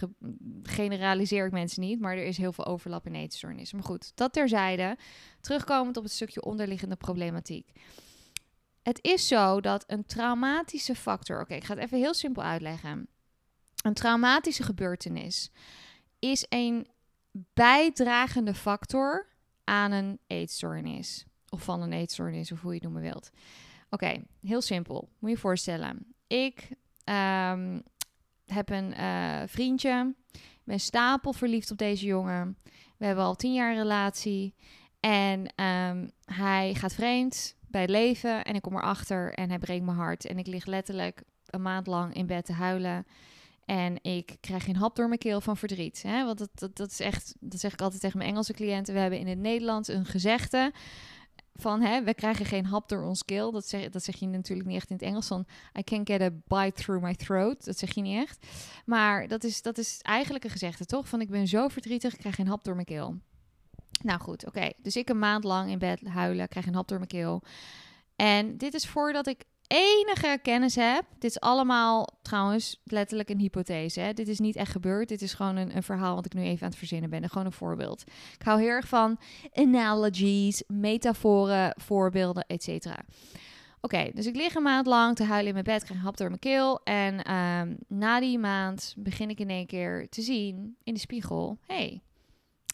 generaliseer 0.62 1.46
ik 1.46 1.52
mensen 1.52 1.82
niet, 1.82 2.00
maar 2.00 2.16
er 2.16 2.24
is 2.24 2.36
heel 2.36 2.52
veel 2.52 2.66
overlap 2.66 3.06
in 3.06 3.14
eetstoornissen. 3.14 3.76
Maar 3.76 3.86
goed, 3.86 4.12
dat 4.14 4.32
terzijde. 4.32 4.96
Terugkomend 5.40 5.96
op 5.96 6.02
het 6.02 6.12
stukje 6.12 6.42
onderliggende 6.42 6.96
problematiek. 6.96 7.68
Het 8.82 8.98
is 9.02 9.28
zo 9.28 9.60
dat 9.60 9.84
een 9.86 10.06
traumatische 10.06 10.94
factor... 10.94 11.40
Oké, 11.40 11.54
ik 11.54 11.64
ga 11.64 11.74
het 11.74 11.82
even 11.82 11.98
heel 11.98 12.14
simpel 12.14 12.42
uitleggen. 12.42 13.08
Een 13.82 13.94
traumatische 13.94 14.62
gebeurtenis 14.62 15.50
is 16.18 16.46
een 16.48 16.88
bijdragende 17.54 18.54
factor 18.54 19.28
aan 19.70 19.92
een 19.92 20.18
eetstoornis. 20.26 21.26
Of 21.48 21.62
van 21.62 21.82
een 21.82 21.92
eetstoornis, 21.92 22.52
of 22.52 22.60
hoe 22.60 22.70
je 22.70 22.74
het 22.74 22.84
noemen 22.84 23.02
wilt. 23.02 23.30
Oké, 23.90 24.22
heel 24.42 24.60
simpel. 24.60 25.08
Moet 25.18 25.30
je 25.30 25.36
je 25.36 25.42
voorstellen. 25.42 26.14
Ik 26.26 26.68
um, 27.04 27.82
heb 28.46 28.70
een 28.70 28.94
uh, 29.00 29.42
vriendje. 29.46 30.14
Ik 30.32 30.64
ben 30.64 30.80
stapel 30.80 31.32
verliefd 31.32 31.70
op 31.70 31.78
deze 31.78 32.06
jongen. 32.06 32.58
We 32.96 33.06
hebben 33.06 33.24
al 33.24 33.34
tien 33.34 33.54
jaar 33.54 33.74
relatie. 33.74 34.54
En 35.00 35.64
um, 35.64 36.10
hij 36.24 36.74
gaat 36.74 36.94
vreemd 36.94 37.56
bij 37.66 37.80
het 37.80 37.90
leven. 37.90 38.44
En 38.44 38.54
ik 38.54 38.62
kom 38.62 38.76
erachter 38.76 39.34
en 39.34 39.48
hij 39.48 39.58
breekt 39.58 39.84
mijn 39.84 39.96
hart. 39.96 40.24
En 40.24 40.38
ik 40.38 40.46
lig 40.46 40.66
letterlijk 40.66 41.22
een 41.46 41.62
maand 41.62 41.86
lang 41.86 42.14
in 42.14 42.26
bed 42.26 42.44
te 42.44 42.52
huilen. 42.52 43.06
En 43.70 44.02
ik 44.02 44.36
krijg 44.40 44.64
geen 44.64 44.76
hap 44.76 44.96
door 44.96 45.06
mijn 45.06 45.18
keel 45.18 45.40
van 45.40 45.56
verdriet. 45.56 46.02
Hè? 46.02 46.24
Want 46.24 46.38
dat, 46.38 46.50
dat, 46.54 46.76
dat 46.76 46.90
is 46.90 47.00
echt, 47.00 47.34
dat 47.40 47.60
zeg 47.60 47.72
ik 47.72 47.80
altijd 47.80 48.00
tegen 48.00 48.18
mijn 48.18 48.30
Engelse 48.30 48.52
cliënten. 48.52 48.94
We 48.94 49.00
hebben 49.00 49.18
in 49.18 49.26
het 49.26 49.38
Nederlands 49.38 49.88
een 49.88 50.04
gezegde 50.04 50.72
van 51.54 51.80
hè, 51.80 52.02
we 52.02 52.14
krijgen 52.14 52.46
geen 52.46 52.66
hap 52.66 52.88
door 52.88 53.02
ons 53.02 53.24
keel. 53.24 53.50
Dat 53.50 53.68
zeg, 53.68 53.88
dat 53.88 54.04
zeg 54.04 54.16
je 54.16 54.26
natuurlijk 54.26 54.68
niet 54.68 54.76
echt 54.76 54.90
in 54.90 54.96
het 54.96 55.04
Engels. 55.04 55.26
Van 55.26 55.46
I 55.78 55.82
can't 55.82 56.08
get 56.08 56.20
a 56.20 56.30
bite 56.46 56.82
through 56.82 57.04
my 57.04 57.14
throat. 57.14 57.64
Dat 57.64 57.78
zeg 57.78 57.94
je 57.94 58.00
niet 58.00 58.16
echt. 58.28 58.46
Maar 58.84 59.28
dat 59.28 59.44
is, 59.44 59.62
dat 59.62 59.78
is 59.78 59.98
eigenlijk 60.02 60.44
een 60.44 60.50
gezegde, 60.50 60.84
toch? 60.84 61.08
Van 61.08 61.20
ik 61.20 61.30
ben 61.30 61.48
zo 61.48 61.68
verdrietig, 61.68 62.12
ik 62.12 62.18
krijg 62.18 62.34
geen 62.34 62.48
hap 62.48 62.64
door 62.64 62.74
mijn 62.74 62.86
keel. 62.86 63.18
Nou 64.02 64.20
goed, 64.20 64.46
oké. 64.46 64.70
Dus 64.76 64.96
ik 64.96 65.08
een 65.08 65.18
maand 65.18 65.44
lang 65.44 65.70
in 65.70 65.78
bed 65.78 66.06
huilen, 66.06 66.48
krijg 66.48 66.66
een 66.66 66.74
hap 66.74 66.88
door 66.88 66.98
mijn 66.98 67.10
keel. 67.10 67.42
En 68.16 68.56
dit 68.56 68.74
is 68.74 68.86
voordat 68.86 69.26
ik 69.26 69.44
enige 69.72 70.38
kennis 70.42 70.74
heb, 70.74 71.04
dit 71.18 71.30
is 71.30 71.40
allemaal 71.40 72.08
trouwens 72.22 72.80
letterlijk 72.84 73.28
een 73.28 73.38
hypothese. 73.38 74.00
Hè? 74.00 74.12
Dit 74.12 74.28
is 74.28 74.38
niet 74.38 74.56
echt 74.56 74.70
gebeurd. 74.72 75.08
Dit 75.08 75.22
is 75.22 75.34
gewoon 75.34 75.56
een, 75.56 75.76
een 75.76 75.82
verhaal 75.82 76.14
wat 76.14 76.24
ik 76.24 76.34
nu 76.34 76.42
even 76.42 76.62
aan 76.62 76.68
het 76.68 76.78
verzinnen 76.78 77.10
ben. 77.10 77.28
Gewoon 77.28 77.46
een 77.46 77.52
voorbeeld. 77.52 78.04
Ik 78.38 78.42
hou 78.42 78.60
heel 78.60 78.68
erg 78.68 78.88
van 78.88 79.18
analogies, 79.52 80.62
metaforen, 80.66 81.74
voorbeelden, 81.76 82.46
etc. 82.46 82.86
Oké, 83.80 84.10
dus 84.14 84.26
ik 84.26 84.36
lig 84.36 84.54
een 84.54 84.62
maand 84.62 84.86
lang 84.86 85.16
te 85.16 85.24
huilen 85.24 85.46
in 85.46 85.52
mijn 85.52 85.64
bed, 85.64 85.84
krijg 85.84 85.98
een 85.98 86.04
hap 86.04 86.16
door 86.16 86.28
mijn 86.28 86.40
keel. 86.40 86.80
En 86.84 87.22
ehm, 87.22 87.76
na 87.88 88.20
die 88.20 88.38
maand 88.38 88.94
begin 88.96 89.30
ik 89.30 89.40
in 89.40 89.50
één 89.50 89.66
keer 89.66 90.08
te 90.08 90.22
zien 90.22 90.76
in 90.82 90.94
de 90.94 91.00
spiegel: 91.00 91.58
hey, 91.66 92.02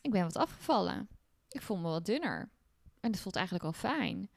ik 0.02 0.10
ben 0.10 0.22
wat 0.22 0.36
afgevallen. 0.36 1.08
Ik 1.48 1.62
voel 1.62 1.76
me 1.76 1.88
wat 1.88 2.06
dunner. 2.06 2.50
En 3.00 3.10
dat 3.10 3.20
voelt 3.20 3.36
eigenlijk 3.36 3.64
wel 3.64 3.92
fijn. 3.92 4.30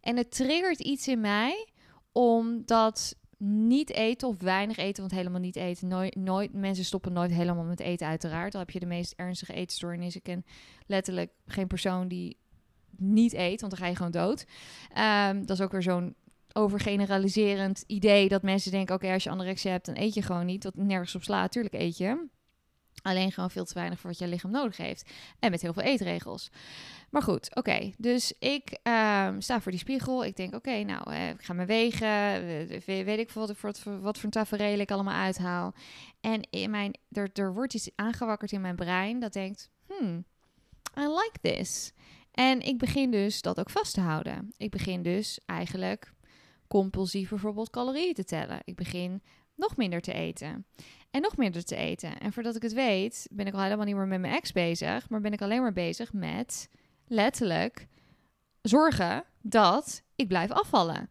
En 0.00 0.16
het 0.16 0.30
triggert 0.30 0.80
iets 0.80 1.08
in 1.08 1.20
mij 1.20 1.68
omdat 2.14 3.16
niet 3.38 3.90
eten 3.90 4.28
of 4.28 4.40
weinig 4.40 4.76
eten, 4.76 5.00
want 5.00 5.14
helemaal 5.14 5.40
niet 5.40 5.56
eten. 5.56 5.88
Nooit, 5.88 6.16
nooit, 6.16 6.52
mensen 6.52 6.84
stoppen 6.84 7.12
nooit 7.12 7.30
helemaal 7.30 7.64
met 7.64 7.80
eten, 7.80 8.06
uiteraard. 8.06 8.52
Dan 8.52 8.60
heb 8.60 8.70
je 8.70 8.80
de 8.80 8.86
meest 8.86 9.12
ernstige 9.16 9.52
eetstoornis. 9.52 10.16
Ik 10.16 10.22
ken 10.22 10.44
letterlijk 10.86 11.30
geen 11.46 11.66
persoon 11.66 12.08
die 12.08 12.36
niet 12.96 13.32
eet, 13.32 13.60
want 13.60 13.72
dan 13.72 13.80
ga 13.80 13.88
je 13.88 13.96
gewoon 13.96 14.12
dood. 14.12 14.46
Ehm, 14.92 15.44
dat 15.44 15.58
is 15.58 15.60
ook 15.60 15.72
weer 15.72 15.82
zo'n 15.82 16.14
overgeneraliserend 16.52 17.84
idee 17.86 18.28
dat 18.28 18.42
mensen 18.42 18.70
denken: 18.70 18.94
oké, 18.94 19.12
als 19.12 19.24
je 19.24 19.30
anorexia 19.30 19.70
hebt, 19.70 19.86
dan 19.86 19.96
eet 19.96 20.14
je 20.14 20.22
gewoon 20.22 20.46
niet. 20.46 20.64
Wat 20.64 20.76
nergens 20.76 21.14
op 21.14 21.22
slaat, 21.22 21.42
natuurlijk 21.42 21.74
eet 21.74 21.96
je. 21.96 22.26
Alleen 23.02 23.32
gewoon 23.32 23.50
veel 23.50 23.64
te 23.64 23.74
weinig 23.74 24.00
voor 24.00 24.10
wat 24.10 24.18
je 24.18 24.28
lichaam 24.28 24.50
nodig 24.50 24.76
heeft. 24.76 25.10
En 25.38 25.50
met 25.50 25.62
heel 25.62 25.72
veel 25.72 25.82
eetregels. 25.82 26.50
Maar 27.10 27.22
goed, 27.22 27.54
oké. 27.54 27.92
Dus 27.98 28.32
ik 28.38 28.78
ehm, 28.82 29.40
sta 29.40 29.60
voor 29.60 29.70
die 29.70 29.80
spiegel. 29.80 30.24
Ik 30.24 30.36
denk, 30.36 30.54
oké, 30.54 30.82
nou, 30.82 31.12
uh, 31.12 31.28
ik 31.28 31.42
ga 31.42 31.52
me 31.52 31.64
wegen. 31.64 32.06
weet 32.86 33.18
ik 33.18 33.30
wat, 33.30 33.60
wat, 33.60 33.82
wat 34.00 34.18
voor 34.18 34.30
tafereel 34.30 34.78
ik 34.78 34.90
allemaal 34.90 35.20
uithaal. 35.20 35.74
En 36.20 36.46
in 36.50 36.70
mijn, 36.70 36.98
er, 37.10 37.30
er 37.32 37.54
wordt 37.54 37.74
iets 37.74 37.90
aangewakkerd 37.94 38.52
in 38.52 38.60
mijn 38.60 38.76
brein 38.76 39.20
dat 39.20 39.32
denkt, 39.32 39.70
hmm, 39.86 40.24
I 40.98 41.02
like 41.02 41.38
this. 41.40 41.92
En 42.30 42.60
ik 42.60 42.78
begin 42.78 43.10
dus 43.10 43.42
dat 43.42 43.58
ook 43.58 43.70
vast 43.70 43.94
te 43.94 44.00
houden. 44.00 44.52
Ik 44.56 44.70
begin 44.70 45.02
dus 45.02 45.40
eigenlijk 45.46 46.12
compulsief 46.68 47.28
bijvoorbeeld 47.28 47.70
calorieën 47.70 48.14
te 48.14 48.24
tellen. 48.24 48.60
Ik 48.64 48.76
begin 48.76 49.22
nog 49.54 49.76
minder 49.76 50.00
te 50.00 50.12
eten. 50.12 50.66
En 51.14 51.20
nog 51.20 51.36
minder 51.36 51.64
te 51.64 51.76
eten. 51.76 52.18
En 52.18 52.32
voordat 52.32 52.56
ik 52.56 52.62
het 52.62 52.72
weet, 52.72 53.26
ben 53.30 53.46
ik 53.46 53.54
al 53.54 53.62
helemaal 53.62 53.84
niet 53.84 53.94
meer 53.94 54.06
met 54.06 54.20
mijn 54.20 54.34
ex 54.34 54.52
bezig. 54.52 55.08
Maar 55.08 55.20
ben 55.20 55.32
ik 55.32 55.42
alleen 55.42 55.60
maar 55.60 55.72
bezig 55.72 56.12
met 56.12 56.68
letterlijk 57.06 57.86
zorgen 58.62 59.24
dat 59.40 60.02
ik 60.16 60.28
blijf 60.28 60.50
afvallen. 60.50 61.08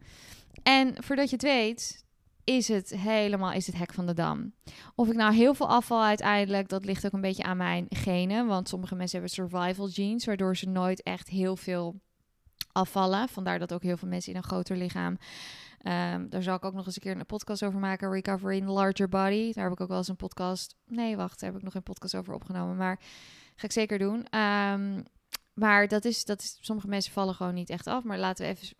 En 0.63 1.03
voordat 1.03 1.29
je 1.29 1.36
het 1.36 1.45
weet, 1.45 2.05
is 2.43 2.67
het 2.67 2.89
helemaal 2.89 3.51
is 3.51 3.65
het 3.65 3.77
hek 3.77 3.93
van 3.93 4.05
de 4.05 4.13
dam. 4.13 4.53
Of 4.95 5.07
ik 5.07 5.15
nou 5.15 5.33
heel 5.33 5.53
veel 5.53 5.69
afval 5.69 6.03
uiteindelijk, 6.03 6.69
dat 6.69 6.86
ligt 6.86 7.05
ook 7.05 7.13
een 7.13 7.22
beetje 7.22 7.43
aan 7.43 7.57
mijn 7.57 7.86
genen. 7.89 8.48
Want 8.48 8.69
sommige 8.69 8.95
mensen 8.95 9.19
hebben 9.19 9.36
survival 9.36 9.88
genes, 9.88 10.25
waardoor 10.25 10.57
ze 10.57 10.69
nooit 10.69 11.03
echt 11.03 11.29
heel 11.29 11.55
veel 11.55 12.01
afvallen. 12.72 13.29
Vandaar 13.29 13.60
dat 13.60 13.74
ook 13.74 13.83
heel 13.83 13.98
veel 13.98 14.07
mensen 14.07 14.31
in 14.31 14.38
een 14.38 14.43
groter 14.43 14.77
lichaam. 14.77 15.17
Um, 15.84 16.30
daar 16.30 16.44
zal 16.44 16.56
ik 16.56 16.66
ook 16.66 16.74
nog 16.74 16.86
eens 16.86 16.96
een 16.96 17.02
keer 17.02 17.18
een 17.18 17.25
podcast 17.25 17.63
over 17.63 17.80
maken. 17.80 18.12
Recovery 18.12 18.58
in 18.58 18.66
the 18.66 18.72
Larger 18.72 19.10
Body. 19.10 19.54
Daar 19.54 19.63
heb 19.63 19.74
ik 19.74 19.82
ook 19.82 19.88
wel 19.88 19.98
eens 19.98 20.08
een 20.08 20.16
podcast. 20.16 20.75
Nee, 20.86 21.16
wacht, 21.16 21.40
daar 21.40 21.50
heb 21.50 21.60
ik 21.60 21.66
nog 21.66 21.75
een 21.75 21.84
podcast 21.84 22.16
over 22.16 22.34
opgenomen. 22.34 22.75
Maar 22.75 23.00
ga 23.56 23.66
ik 23.66 23.72
zeker 23.72 23.98
doen. 23.98 24.40
Um, 24.40 25.04
maar 25.54 25.88
dat 25.88 26.06
is, 26.06 26.25
dat 26.25 26.58
sommige 26.62 26.88
mensen 26.88 27.13
vallen 27.13 27.36
gewoon 27.36 27.54
niet 27.54 27.70
echt 27.70 27.88
af. 27.88 28.04
Maar 28.04 28.18
laten 28.18 28.46
we 28.46 28.52
even 28.52 28.75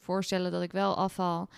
voorstellen 0.00 0.52
dat 0.52 0.62
ik 0.62 0.72
wel 0.72 0.96
afval. 0.96 1.48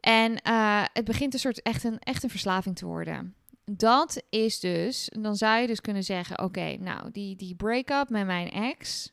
En 0.00 0.40
uh, 0.46 0.84
het 0.92 1.04
begint 1.04 1.34
een 1.34 1.40
soort 1.40 1.62
echt 1.62 1.84
een, 1.84 1.98
echt 1.98 2.22
een 2.22 2.30
verslaving 2.30 2.76
te 2.76 2.86
worden. 2.86 3.34
Dat 3.64 4.22
is 4.30 4.60
dus, 4.60 5.10
dan 5.20 5.36
zou 5.36 5.60
je 5.60 5.66
dus 5.66 5.80
kunnen 5.80 6.04
zeggen: 6.04 6.42
oké, 6.42 6.76
nou, 6.76 7.10
die, 7.10 7.36
die 7.36 7.54
break-up 7.54 8.08
met 8.08 8.26
mijn 8.26 8.50
ex 8.50 9.12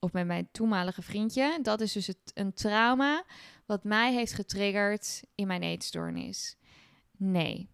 of 0.00 0.12
met 0.12 0.26
mijn 0.26 0.48
toenmalige 0.52 1.02
vriendje, 1.02 1.58
dat 1.62 1.80
is 1.80 1.92
dus 1.92 2.06
het, 2.06 2.18
een 2.34 2.54
trauma 2.54 3.24
wat 3.66 3.84
mij 3.84 4.12
heeft 4.12 4.32
getriggerd 4.32 5.22
in 5.34 5.46
mijn 5.46 5.62
eetstoornis. 5.62 6.56
Nee. 7.16 7.68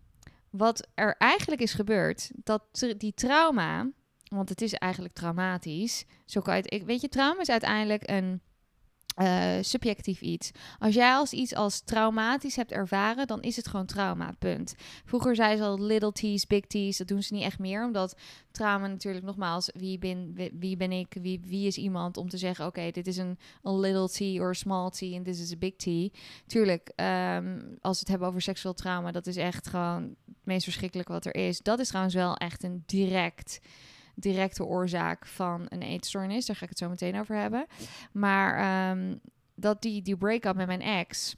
Wat 0.50 0.88
er 0.94 1.16
eigenlijk 1.18 1.61
is 1.61 1.72
gebeurd, 1.72 2.30
dat 2.34 2.62
die 2.96 3.14
trauma, 3.14 3.90
want 4.28 4.49
het 4.49 4.61
is 4.61 4.72
eigenlijk 4.72 5.14
traumatisch. 5.14 6.04
Zo 6.26 6.40
kan 6.40 6.54
het, 6.54 6.72
ik, 6.72 6.84
weet 6.84 7.00
je, 7.00 7.08
trauma 7.08 7.40
is 7.40 7.50
uiteindelijk 7.50 8.11
een 8.11 8.40
uh, 9.16 9.52
subjectief 9.61 10.21
iets. 10.21 10.50
Als 10.78 10.95
jij 10.95 11.14
als 11.14 11.33
iets 11.33 11.54
als 11.54 11.81
traumatisch 11.81 12.57
hebt 12.57 12.73
ervaren, 12.73 13.26
dan 13.26 13.42
is 13.42 13.57
het 13.57 13.69
gewoon 13.69 13.87
trauma, 13.87 14.35
punt. 14.38 14.75
Vroeger 15.04 15.35
zei 15.35 15.57
ze 15.57 15.62
al 15.62 15.81
little 15.81 16.12
t's, 16.12 16.47
big 16.47 16.66
t's, 16.66 16.97
dat 16.97 17.09
doen 17.09 17.23
ze 17.23 17.35
niet 17.35 17.42
echt 17.42 17.59
meer, 17.59 17.85
omdat 17.85 18.16
trauma 18.50 18.87
natuurlijk 18.87 19.25
nogmaals, 19.25 19.71
wie 19.75 19.99
ben, 19.99 20.35
wie 20.59 20.76
ben 20.76 20.92
ik, 20.92 21.16
wie, 21.21 21.40
wie 21.45 21.66
is 21.66 21.76
iemand 21.76 22.16
om 22.16 22.28
te 22.28 22.38
zeggen, 22.38 22.66
oké, 22.66 22.90
dit 22.90 23.07
is 23.07 23.16
een, 23.16 23.38
little 23.62 24.09
t 24.09 24.40
or 24.40 24.54
small 24.54 24.90
t 24.90 25.02
en 25.02 25.23
dit 25.23 25.38
is 25.38 25.50
een 25.50 25.59
big 25.59 25.76
t. 25.76 26.16
Tuurlijk, 26.47 26.92
um, 26.97 27.78
als 27.81 27.95
we 27.95 28.00
het 28.00 28.09
hebben 28.09 28.28
over 28.28 28.42
seksueel 28.42 28.75
trauma, 28.75 29.12
dat 29.12 29.26
is 29.26 29.37
echt 29.37 29.69
gewoon 29.69 30.02
het 30.02 30.37
meest 30.45 30.64
verschrikkelijke 30.64 31.12
wat 31.12 31.25
er 31.25 31.35
is. 31.35 31.61
Dat 31.61 31.78
is 31.78 31.88
trouwens 31.88 32.14
wel 32.14 32.37
echt 32.37 32.62
een 32.62 32.83
direct 32.87 33.61
directe 34.14 34.64
oorzaak 34.64 35.26
van 35.26 35.66
een 35.69 35.83
eetstoornis. 35.83 36.47
Daar 36.47 36.57
ga 36.57 36.62
ik 36.62 36.69
het 36.69 36.78
zo 36.78 36.88
meteen 36.88 37.21
over 37.21 37.37
hebben. 37.37 37.66
Maar 38.12 38.59
ehm, 38.59 39.16
dat 39.54 39.83
die, 39.83 40.02
die 40.02 40.16
break-up 40.16 40.57
met 40.57 40.66
mijn 40.66 40.83
ex, 40.83 41.37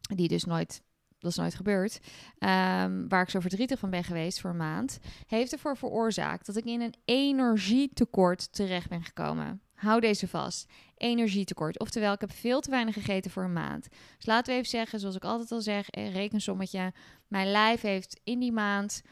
die 0.00 0.28
dus 0.28 0.44
nooit 0.44 0.84
dat 1.18 1.30
is 1.30 1.36
nooit 1.36 1.54
gebeurd, 1.54 1.98
um, 2.38 3.08
waar 3.08 3.22
ik 3.22 3.30
zo 3.30 3.40
verdrietig 3.40 3.78
van 3.78 3.90
ben 3.90 4.04
geweest 4.04 4.40
voor 4.40 4.50
een 4.50 4.56
maand, 4.56 4.98
heeft 5.26 5.52
ervoor 5.52 5.76
veroorzaakt 5.76 6.46
dat 6.46 6.56
ik 6.56 6.64
in 6.64 6.80
een 6.80 6.94
energietekort 7.04 8.52
terecht 8.52 8.88
ben 8.88 9.04
gekomen. 9.04 9.60
Hou 9.74 10.00
deze 10.00 10.28
vast. 10.28 10.68
Energietekort. 10.96 11.78
Oftewel, 11.78 12.12
ik 12.12 12.20
heb 12.20 12.32
veel 12.32 12.60
te 12.60 12.70
weinig 12.70 12.94
gegeten 12.94 13.30
voor 13.30 13.44
een 13.44 13.52
maand. 13.52 13.88
Dus 14.16 14.26
laten 14.26 14.52
we 14.52 14.58
even 14.58 14.70
zeggen, 14.70 15.00
zoals 15.00 15.16
ik 15.16 15.24
altijd 15.24 15.52
al 15.52 15.60
zeg, 15.60 15.86
rekensommetje. 15.90 16.92
Mijn 17.28 17.50
lijf 17.50 17.80
heeft 17.80 18.20
in 18.24 18.38
die 18.38 18.52
maand, 18.52 19.02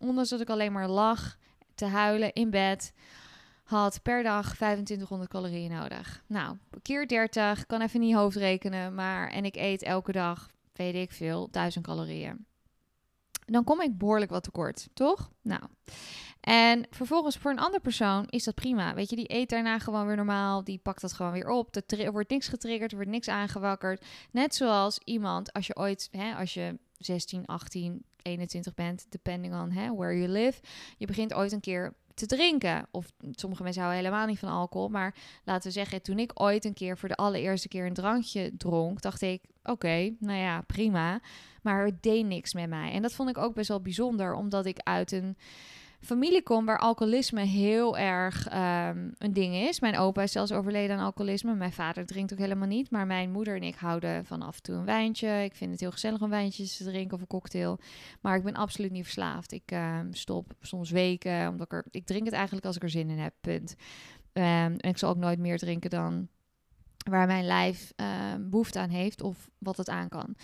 ondanks 0.00 0.30
dat 0.30 0.40
ik 0.40 0.50
alleen 0.50 0.72
maar 0.72 0.88
lag, 0.88 1.36
te 1.74 1.86
huilen 1.86 2.32
in 2.32 2.50
bed. 2.50 2.92
Had 3.64 4.02
per 4.02 4.22
dag 4.22 4.54
2500 4.54 5.30
calorieën 5.30 5.70
nodig. 5.70 6.22
Nou, 6.26 6.56
keer 6.82 7.08
30, 7.08 7.66
kan 7.66 7.80
even 7.80 8.00
niet 8.00 8.14
hoofdrekenen. 8.14 8.94
Maar, 8.94 9.28
en 9.28 9.44
ik 9.44 9.56
eet 9.56 9.82
elke 9.82 10.12
dag, 10.12 10.50
weet 10.72 10.94
ik 10.94 11.12
veel, 11.12 11.48
1000 11.50 11.84
calorieën. 11.86 12.46
Dan 13.46 13.64
kom 13.64 13.80
ik 13.80 13.98
behoorlijk 13.98 14.30
wat 14.30 14.42
tekort, 14.42 14.88
toch? 14.94 15.30
Nou. 15.42 15.62
En 16.40 16.86
vervolgens 16.90 17.36
voor 17.36 17.50
een 17.50 17.58
andere 17.58 17.82
persoon 17.82 18.26
is 18.28 18.44
dat 18.44 18.54
prima. 18.54 18.94
Weet 18.94 19.10
je, 19.10 19.16
die 19.16 19.32
eet 19.34 19.48
daarna 19.48 19.78
gewoon 19.78 20.06
weer 20.06 20.16
normaal. 20.16 20.64
Die 20.64 20.78
pakt 20.78 21.00
dat 21.00 21.12
gewoon 21.12 21.32
weer 21.32 21.48
op. 21.48 21.76
Er 21.86 22.12
wordt 22.12 22.30
niks 22.30 22.48
getriggerd, 22.48 22.90
er 22.90 22.96
wordt 22.96 23.12
niks 23.12 23.28
aangewakkerd. 23.28 24.04
Net 24.30 24.54
zoals 24.54 24.98
iemand, 25.04 25.52
als 25.52 25.66
je 25.66 25.76
ooit, 25.76 26.08
hè, 26.10 26.34
als 26.34 26.54
je 26.54 26.78
16, 26.98 27.46
18, 27.46 28.04
21 28.24 28.74
bent, 28.74 29.06
depending 29.08 29.54
on 29.54 29.70
hè, 29.70 29.94
where 29.94 30.18
you 30.18 30.28
live. 30.28 30.60
Je 30.96 31.06
begint 31.06 31.34
ooit 31.34 31.52
een 31.52 31.60
keer 31.60 31.94
te 32.14 32.26
drinken. 32.26 32.86
Of 32.90 33.12
sommige 33.30 33.62
mensen 33.62 33.82
houden 33.82 34.04
helemaal 34.04 34.26
niet 34.26 34.38
van 34.38 34.48
alcohol. 34.48 34.88
Maar 34.88 35.14
laten 35.44 35.66
we 35.66 35.72
zeggen, 35.72 36.02
toen 36.02 36.18
ik 36.18 36.30
ooit 36.34 36.64
een 36.64 36.74
keer 36.74 36.98
voor 36.98 37.08
de 37.08 37.14
allereerste 37.14 37.68
keer 37.68 37.86
een 37.86 37.94
drankje 37.94 38.56
dronk, 38.56 39.00
dacht 39.00 39.22
ik: 39.22 39.42
oké, 39.62 40.14
nou 40.18 40.38
ja, 40.38 40.60
prima. 40.60 41.20
Maar 41.62 41.84
het 41.84 42.02
deed 42.02 42.26
niks 42.26 42.54
met 42.54 42.68
mij. 42.68 42.92
En 42.92 43.02
dat 43.02 43.12
vond 43.12 43.28
ik 43.28 43.38
ook 43.38 43.54
best 43.54 43.68
wel 43.68 43.80
bijzonder, 43.80 44.34
omdat 44.34 44.66
ik 44.66 44.78
uit 44.78 45.12
een 45.12 45.36
familie 46.04 46.42
kom 46.42 46.64
waar 46.64 46.78
alcoholisme 46.78 47.40
heel 47.40 47.98
erg 47.98 48.48
ehm, 48.48 49.10
een 49.18 49.32
ding 49.32 49.54
is. 49.54 49.80
Mijn 49.80 49.98
opa 49.98 50.22
is 50.22 50.32
zelfs 50.32 50.52
overleden 50.52 50.96
aan 50.96 51.04
alcoholisme. 51.04 51.54
Mijn 51.54 51.72
vader 51.72 52.06
drinkt 52.06 52.32
ook 52.32 52.38
helemaal 52.38 52.68
niet. 52.68 52.90
Maar 52.90 53.06
mijn 53.06 53.30
moeder 53.30 53.56
en 53.56 53.62
ik 53.62 53.74
houden 53.74 54.24
van 54.24 54.42
af 54.42 54.56
en 54.56 54.62
toe 54.62 54.74
een 54.74 54.84
wijntje. 54.84 55.44
Ik 55.44 55.54
vind 55.54 55.70
het 55.70 55.80
heel 55.80 55.90
gezellig 55.90 56.20
om 56.20 56.30
wijntjes 56.30 56.76
te 56.76 56.84
drinken 56.84 57.14
of 57.14 57.20
een 57.20 57.26
cocktail. 57.26 57.78
Maar 58.20 58.36
ik 58.36 58.42
ben 58.42 58.54
absoluut 58.54 58.90
niet 58.90 59.04
verslaafd. 59.04 59.52
Ik 59.52 59.70
ehm, 59.70 60.12
stop 60.12 60.52
soms 60.60 60.90
weken. 60.90 61.48
Omdat 61.48 61.66
ik, 61.66 61.72
er, 61.72 61.84
ik 61.90 62.06
drink 62.06 62.24
het 62.24 62.34
eigenlijk 62.34 62.66
als 62.66 62.76
ik 62.76 62.82
er 62.82 62.90
zin 62.90 63.10
in 63.10 63.18
heb. 63.18 63.34
Punt. 63.40 63.74
Ehm, 64.32 64.74
en 64.76 64.88
ik 64.90 64.98
zal 64.98 65.10
ook 65.10 65.16
nooit 65.16 65.38
meer 65.38 65.58
drinken 65.58 65.90
dan 65.90 66.28
waar 67.10 67.26
mijn 67.26 67.44
lijf 67.44 67.92
behoefte 68.40 68.78
aan 68.78 68.88
heeft 68.88 69.22
of 69.22 69.50
wat 69.58 69.76
het 69.76 69.88
aan 69.88 70.08
kan. 70.08 70.36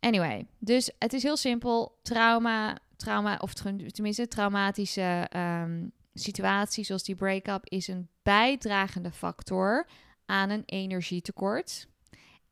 Anyway, 0.00 0.46
dus 0.58 0.90
het 0.98 1.12
is 1.12 1.22
heel 1.22 1.36
simpel. 1.36 1.98
Trauma 2.02 2.78
trauma, 2.98 3.36
of 3.40 3.52
tenminste 3.92 4.28
traumatische 4.28 5.30
um, 5.36 5.92
situatie 6.14 6.84
zoals 6.84 7.04
die 7.04 7.14
break-up, 7.14 7.64
is 7.64 7.88
een 7.88 8.08
bijdragende 8.22 9.10
factor 9.10 9.88
aan 10.26 10.50
een 10.50 10.62
energietekort. 10.66 11.86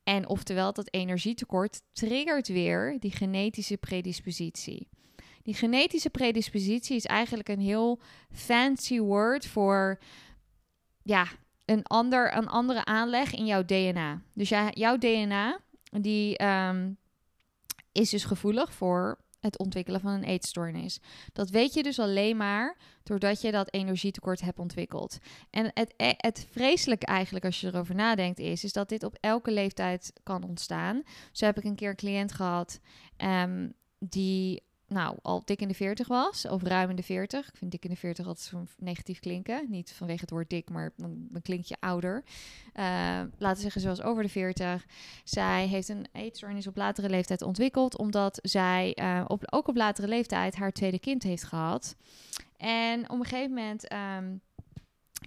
En 0.03 0.27
oftewel, 0.27 0.73
dat 0.73 0.93
energietekort 0.93 1.81
triggert 1.93 2.47
weer 2.47 2.99
die 2.99 3.11
genetische 3.11 3.77
predispositie. 3.77 4.87
Die 5.43 5.53
genetische 5.53 6.09
predispositie 6.09 6.95
is 6.95 7.05
eigenlijk 7.05 7.49
een 7.49 7.59
heel 7.59 7.99
fancy 8.31 8.99
word 8.99 9.45
voor 9.45 9.99
ja, 11.03 11.27
een, 11.65 11.83
ander, 11.83 12.37
een 12.37 12.47
andere 12.47 12.85
aanleg 12.85 13.33
in 13.33 13.45
jouw 13.45 13.65
DNA. 13.65 14.21
Dus 14.33 14.49
jouw 14.71 14.97
DNA 14.97 15.59
die 15.91 16.37
ehm, 16.37 16.91
is 17.91 18.09
dus 18.09 18.23
gevoelig 18.23 18.73
voor 18.73 19.17
het 19.47 19.59
ontwikkelen 19.59 20.01
van 20.01 20.11
een 20.11 20.23
eetstoornis. 20.23 20.99
Dat 21.33 21.49
weet 21.49 21.73
je 21.73 21.83
dus 21.83 21.99
alleen 21.99 22.37
maar 22.37 22.77
doordat 23.03 23.41
je 23.41 23.51
dat 23.51 23.73
energietekort 23.73 24.41
hebt 24.41 24.59
ontwikkeld. 24.59 25.17
En 25.49 25.71
het, 25.73 25.93
e, 25.97 26.13
het 26.17 26.47
vreselijke 26.51 27.05
eigenlijk, 27.05 27.45
als 27.45 27.61
je 27.61 27.67
erover 27.67 27.95
nadenkt, 27.95 28.39
is, 28.39 28.63
is 28.63 28.73
dat 28.73 28.89
dit 28.89 29.03
op 29.03 29.17
elke 29.19 29.51
leeftijd 29.51 30.13
kan 30.23 30.43
ontstaan. 30.43 31.03
Zo 31.31 31.45
heb 31.45 31.57
ik 31.57 31.63
een 31.63 31.75
keer 31.75 31.89
een 31.89 31.95
cliënt 31.95 32.31
gehad 32.31 32.79
um, 33.17 33.73
die 33.99 34.63
nou, 34.87 35.17
al 35.21 35.41
dik 35.45 35.61
in 35.61 35.67
de 35.67 35.73
40 35.73 36.07
was, 36.07 36.47
of 36.47 36.63
ruim 36.63 36.89
in 36.89 36.95
de 36.95 37.03
40. 37.03 37.47
Ik 37.47 37.55
vind 37.55 37.71
dik 37.71 37.83
in 37.83 37.89
de 37.89 37.95
40 37.95 38.27
altijd 38.27 38.45
zo 38.45 38.63
negatief 38.77 39.19
klinken. 39.19 39.65
Niet 39.69 39.91
vanwege 39.91 40.21
het 40.21 40.29
woord 40.29 40.49
dik, 40.49 40.69
maar 40.69 40.93
dan, 40.95 41.27
dan 41.29 41.59
je 41.61 41.75
ouder. 41.79 42.23
Uh, 42.75 42.83
laten 43.37 43.55
we 43.55 43.61
zeggen, 43.61 43.81
zoals 43.81 44.01
over 44.01 44.23
de 44.23 44.29
40. 44.29 44.85
Zij 45.23 45.67
heeft 45.67 45.89
een 45.89 46.07
eetstoornis 46.11 46.67
op 46.67 46.75
latere 46.75 47.09
leeftijd 47.09 47.41
ontwikkeld, 47.41 47.97
omdat 47.97 48.39
zij 48.41 48.97
uh, 49.01 49.25
op, 49.27 49.53
ook 49.53 49.67
op 49.67 49.75
latere 49.75 50.07
leeftijd 50.07 50.55
haar 50.55 50.71
tweede 50.71 50.99
kind 50.99 51.23
heeft 51.23 51.43
gehad. 51.43 51.95
En 52.57 53.09
op 53.09 53.19
een 53.19 53.25
gegeven 53.25 53.53
moment. 53.53 53.93
Um, 53.93 54.41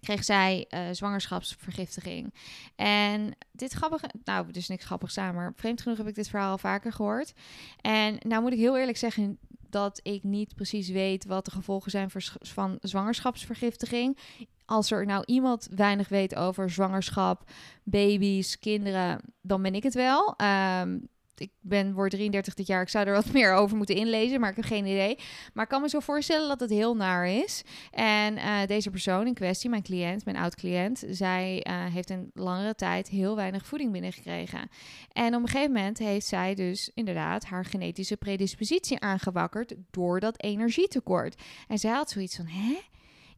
kreeg 0.00 0.24
zij 0.24 0.66
uh, 0.68 0.80
zwangerschapsvergiftiging. 0.92 2.34
En 2.76 3.36
dit 3.52 3.72
grappige, 3.72 4.10
nou, 4.24 4.52
dus 4.52 4.68
niks 4.68 4.84
grappigs 4.84 5.18
aan, 5.18 5.34
maar 5.34 5.52
vreemd 5.56 5.82
genoeg 5.82 5.98
heb 5.98 6.08
ik 6.08 6.14
dit 6.14 6.28
verhaal 6.28 6.50
al 6.50 6.58
vaker 6.58 6.92
gehoord. 6.92 7.32
En 7.80 8.16
nou 8.20 8.42
moet 8.42 8.52
ik 8.52 8.58
heel 8.58 8.78
eerlijk 8.78 8.98
zeggen, 8.98 9.38
dat 9.70 10.00
ik 10.02 10.22
niet 10.22 10.54
precies 10.54 10.88
weet 10.88 11.24
wat 11.24 11.44
de 11.44 11.50
gevolgen 11.50 11.90
zijn 11.90 12.10
van 12.40 12.78
zwangerschapsvergiftiging. 12.80 14.18
Als 14.64 14.90
er 14.90 15.06
nou 15.06 15.22
iemand 15.26 15.68
weinig 15.74 16.08
weet 16.08 16.34
over 16.34 16.70
zwangerschap, 16.70 17.50
baby's, 17.82 18.58
kinderen, 18.58 19.20
dan 19.40 19.62
ben 19.62 19.74
ik 19.74 19.82
het 19.82 19.94
wel. 19.94 20.34
Um, 20.80 21.08
ik 21.40 21.50
ben, 21.60 21.92
word 21.94 22.10
33 22.10 22.54
dit 22.54 22.66
jaar. 22.66 22.82
Ik 22.82 22.88
zou 22.88 23.06
er 23.06 23.12
wat 23.12 23.32
meer 23.38 23.52
over 23.52 23.76
moeten 23.76 23.94
inlezen, 23.94 24.40
maar 24.40 24.50
ik 24.50 24.56
heb 24.56 24.64
geen 24.64 24.86
idee. 24.86 25.18
Maar 25.52 25.64
ik 25.64 25.70
kan 25.70 25.80
me 25.80 25.88
zo 25.88 26.00
voorstellen 26.00 26.48
dat 26.48 26.60
het 26.60 26.70
heel 26.70 26.96
naar 26.96 27.28
is. 27.28 27.62
En 27.90 28.36
uh, 28.36 28.66
deze 28.66 28.90
persoon 28.90 29.26
in 29.26 29.34
kwestie, 29.34 29.70
mijn 29.70 29.82
cliënt, 29.82 30.24
mijn 30.24 30.36
oud-cliënt, 30.36 31.04
zij 31.08 31.66
uh, 31.68 31.84
heeft 31.92 32.10
een 32.10 32.30
langere 32.34 32.74
tijd 32.74 33.08
heel 33.08 33.36
weinig 33.36 33.66
voeding 33.66 33.92
binnengekregen. 33.92 34.68
En 35.12 35.34
op 35.34 35.42
een 35.42 35.48
gegeven 35.48 35.72
moment 35.72 35.98
heeft 35.98 36.26
zij 36.26 36.54
dus 36.54 36.90
inderdaad 36.94 37.44
haar 37.44 37.64
genetische 37.64 38.16
predispositie 38.16 39.00
aangewakkerd 39.00 39.74
door 39.90 40.20
dat 40.20 40.42
energietekort. 40.42 41.42
En 41.68 41.78
zij 41.78 41.92
had 41.92 42.10
zoiets 42.10 42.36
van, 42.36 42.46
hè? 42.46 42.78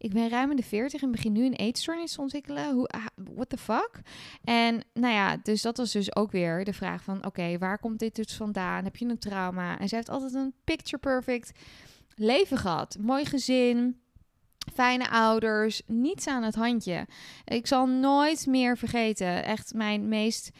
Ik 0.03 0.13
ben 0.13 0.29
ruim 0.29 0.51
in 0.51 0.57
de 0.57 0.63
40 0.63 1.03
en 1.03 1.11
begin 1.11 1.33
nu 1.33 1.45
een 1.45 1.55
eetstoornis 1.55 2.13
te 2.13 2.21
ontwikkelen. 2.21 2.75
Hoe, 2.75 2.87
ah, 2.87 3.07
what 3.35 3.49
the 3.49 3.57
fuck? 3.57 4.01
En 4.45 4.85
nou 4.95 5.15
ja, 5.15 5.37
dus 5.37 5.63
dat 5.63 5.77
was 5.77 5.93
dus 5.93 6.17
ook 6.17 6.31
weer 6.31 6.65
de 6.65 6.73
vraag 6.73 7.03
van, 7.03 7.27
oké, 7.27 7.59
waar 7.59 7.79
komt 7.79 7.99
dit 7.99 8.15
dus 8.15 8.35
vandaan? 8.35 8.85
Heb 8.85 8.97
je 8.97 9.05
een 9.05 9.19
trauma? 9.19 9.79
En 9.79 9.89
zij 9.89 9.99
heeft 9.99 10.11
altijd 10.11 10.35
een 10.35 10.55
picture 10.65 10.99
perfect 10.99 11.59
leven 12.15 12.57
gehad. 12.57 12.97
Mooi 13.01 13.25
gezin, 13.25 14.01
fijne 14.75 15.11
ouders, 15.11 15.83
niets 15.87 16.27
aan 16.27 16.43
het 16.43 16.55
handje. 16.55 17.07
Ik 17.45 17.67
zal 17.67 17.87
nooit 17.87 18.47
meer 18.47 18.79
vergeten, 18.79 19.45
echt 19.45 19.75
mijn 19.75 20.09
meest, 20.09 20.51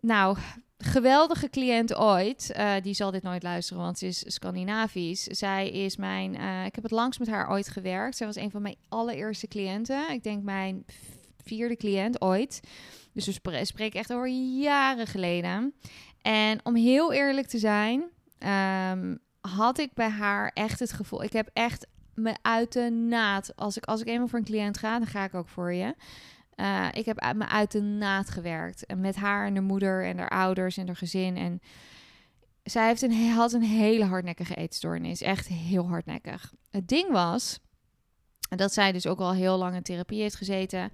nou, 0.00 0.36
geweldige 0.84 1.50
cliënt 1.50 1.94
ooit. 1.94 2.52
Uh, 2.56 2.72
die 2.82 2.94
zal 2.94 3.10
dit 3.10 3.22
nooit 3.22 3.42
luisteren, 3.42 3.82
want 3.82 3.98
ze 3.98 4.06
is 4.06 4.22
Scandinavisch. 4.26 5.22
Zij 5.22 5.70
is 5.70 5.96
mijn. 5.96 6.34
Uh, 6.34 6.64
ik 6.64 6.74
heb 6.74 6.84
het 6.84 6.92
langst 6.92 7.18
met 7.18 7.28
haar 7.28 7.50
ooit 7.50 7.68
gewerkt. 7.68 8.16
Zij 8.16 8.26
was 8.26 8.36
een 8.36 8.50
van 8.50 8.62
mijn 8.62 8.76
allereerste 8.88 9.48
cliënten. 9.48 10.10
Ik 10.10 10.22
denk 10.22 10.42
mijn 10.42 10.84
vierde 11.44 11.76
cliënt 11.76 12.20
ooit. 12.20 12.60
Dus 13.12 13.26
we 13.26 13.64
spreken 13.64 14.00
echt 14.00 14.12
over 14.12 14.28
jaren 14.60 15.06
geleden. 15.06 15.74
En 16.22 16.60
om 16.62 16.74
heel 16.74 17.12
eerlijk 17.12 17.46
te 17.46 17.58
zijn, 17.58 18.04
um, 18.90 19.18
had 19.40 19.78
ik 19.78 19.94
bij 19.94 20.08
haar 20.08 20.50
echt 20.54 20.78
het 20.80 20.92
gevoel. 20.92 21.22
Ik 21.22 21.32
heb 21.32 21.50
echt 21.52 21.86
me 22.14 22.36
uit 22.42 22.72
de 22.72 22.90
naad. 22.90 23.56
Als 23.56 23.76
ik, 23.76 23.84
als 23.84 24.00
ik 24.00 24.06
eenmaal 24.06 24.28
voor 24.28 24.38
een 24.38 24.44
cliënt 24.44 24.78
ga, 24.78 24.98
dan 24.98 25.06
ga 25.06 25.24
ik 25.24 25.34
ook 25.34 25.48
voor 25.48 25.72
je. 25.72 25.94
Uh, 26.60 26.88
ik 26.92 27.04
heb 27.04 27.34
me 27.36 27.48
uit 27.48 27.72
de 27.72 27.80
naad 27.80 28.30
gewerkt. 28.30 28.86
En 28.86 29.00
met 29.00 29.16
haar 29.16 29.46
en 29.46 29.54
haar 29.54 29.62
moeder 29.62 30.04
en 30.04 30.18
haar 30.18 30.28
ouders 30.28 30.76
en 30.76 30.86
haar 30.86 30.96
gezin. 30.96 31.36
En 31.36 31.60
zij 32.62 32.86
heeft 32.86 33.02
een, 33.02 33.30
had 33.30 33.52
een 33.52 33.62
hele 33.62 34.04
hardnekkige 34.04 34.54
eetstoornis. 34.54 35.20
Echt 35.20 35.46
heel 35.46 35.88
hardnekkig. 35.88 36.52
Het 36.70 36.88
ding 36.88 37.10
was 37.10 37.60
dat 38.56 38.72
zij 38.72 38.92
dus 38.92 39.06
ook 39.06 39.18
al 39.18 39.32
heel 39.32 39.58
lang 39.58 39.74
in 39.74 39.82
therapie 39.82 40.20
heeft 40.20 40.34
gezeten. 40.34 40.90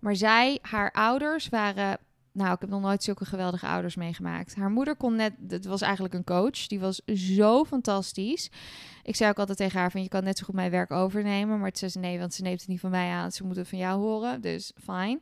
Maar 0.00 0.16
zij, 0.16 0.58
haar 0.62 0.90
ouders 0.92 1.48
waren 1.48 1.98
nou, 2.36 2.52
ik 2.52 2.60
heb 2.60 2.70
nog 2.70 2.80
nooit 2.80 3.02
zulke 3.02 3.24
geweldige 3.24 3.66
ouders 3.66 3.96
meegemaakt. 3.96 4.54
Haar 4.54 4.70
moeder 4.70 4.96
kon 4.96 5.16
net, 5.16 5.32
het 5.48 5.64
was 5.64 5.80
eigenlijk 5.80 6.14
een 6.14 6.24
coach, 6.24 6.66
die 6.66 6.80
was 6.80 7.00
zo 7.04 7.64
fantastisch. 7.64 8.50
Ik 9.02 9.16
zei 9.16 9.30
ook 9.30 9.38
altijd 9.38 9.58
tegen 9.58 9.80
haar 9.80 9.90
van, 9.90 10.02
je 10.02 10.08
kan 10.08 10.24
net 10.24 10.38
zo 10.38 10.44
goed 10.44 10.54
mijn 10.54 10.70
werk 10.70 10.90
overnemen. 10.90 11.58
Maar 11.58 11.68
het 11.68 11.78
zei 11.78 11.90
ze 11.90 11.98
nee, 11.98 12.18
want 12.18 12.34
ze 12.34 12.42
neemt 12.42 12.60
het 12.60 12.68
niet 12.68 12.80
van 12.80 12.90
mij 12.90 13.10
aan. 13.10 13.32
Ze 13.32 13.44
moet 13.44 13.56
het 13.56 13.68
van 13.68 13.78
jou 13.78 14.00
horen, 14.00 14.40
dus 14.40 14.72
fijn. 14.82 15.20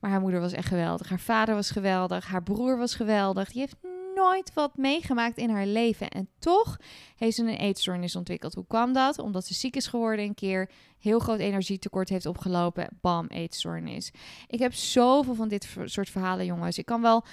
Maar 0.00 0.10
haar 0.10 0.20
moeder 0.20 0.40
was 0.40 0.52
echt 0.52 0.68
geweldig. 0.68 1.08
Haar 1.08 1.20
vader 1.20 1.54
was 1.54 1.70
geweldig. 1.70 2.26
Haar 2.26 2.42
broer 2.42 2.78
was 2.78 2.94
geweldig. 2.94 3.52
Die 3.52 3.60
heeft 3.60 3.76
nooit 4.16 4.52
wat 4.54 4.76
meegemaakt 4.76 5.38
in 5.38 5.50
haar 5.50 5.66
leven. 5.66 6.08
En 6.08 6.28
toch 6.38 6.76
heeft 7.16 7.36
ze 7.36 7.42
een 7.42 7.48
eetstoornis 7.48 8.16
ontwikkeld. 8.16 8.54
Hoe 8.54 8.66
kwam 8.66 8.92
dat? 8.92 9.18
Omdat 9.18 9.46
ze 9.46 9.54
ziek 9.54 9.76
is 9.76 9.86
geworden 9.86 10.24
een 10.24 10.34
keer, 10.34 10.70
heel 10.98 11.18
groot 11.18 11.38
energietekort 11.38 12.08
heeft 12.08 12.26
opgelopen. 12.26 12.88
Bam, 13.00 13.26
eetstoornis. 13.26 14.12
Ik 14.46 14.58
heb 14.58 14.74
zoveel 14.74 15.34
van 15.34 15.48
dit 15.48 15.76
soort 15.84 16.10
verhalen, 16.10 16.46
jongens. 16.46 16.78
Ik 16.78 16.86
kan 16.86 17.02
wel 17.02 17.24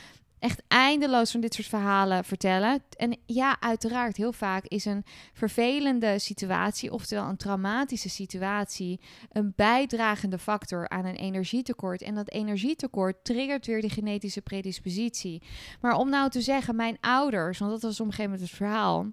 echt 0.44 0.64
eindeloos 0.68 1.32
van 1.32 1.42
dit 1.42 1.54
soort 1.54 1.68
verhalen 1.68 2.24
vertellen. 2.24 2.84
En 2.98 3.18
ja, 3.26 3.58
uiteraard, 3.60 4.18
heel 4.18 4.34
vaak 4.34 4.66
is 4.66 4.86
een 4.86 5.04
vervelende 5.34 6.20
situatie, 6.20 6.92
oftewel 6.92 7.26
een 7.26 7.38
traumatische 7.38 8.10
situatie, 8.10 9.00
een 9.32 9.54
bijdragende 9.56 10.38
factor 10.38 10.90
aan 10.90 11.06
een 11.06 11.16
energietekort. 11.16 12.02
En 12.02 12.16
dat 12.16 12.30
energietekort 12.30 13.24
triggert 13.24 13.66
weer 13.66 13.82
de 13.82 13.90
genetische 13.90 14.42
predispositie. 14.42 15.42
Maar 15.82 15.96
om 15.96 16.10
nou 16.10 16.30
te 16.30 16.42
zeggen, 16.42 16.76
mijn 16.76 16.98
ouders, 17.02 17.60
want 17.60 17.72
dat 17.72 17.82
was 17.82 18.00
op 18.00 18.06
een 18.06 18.14
gegeven 18.14 18.32
moment 18.32 18.50
het 18.50 18.58
verhaal. 18.58 19.12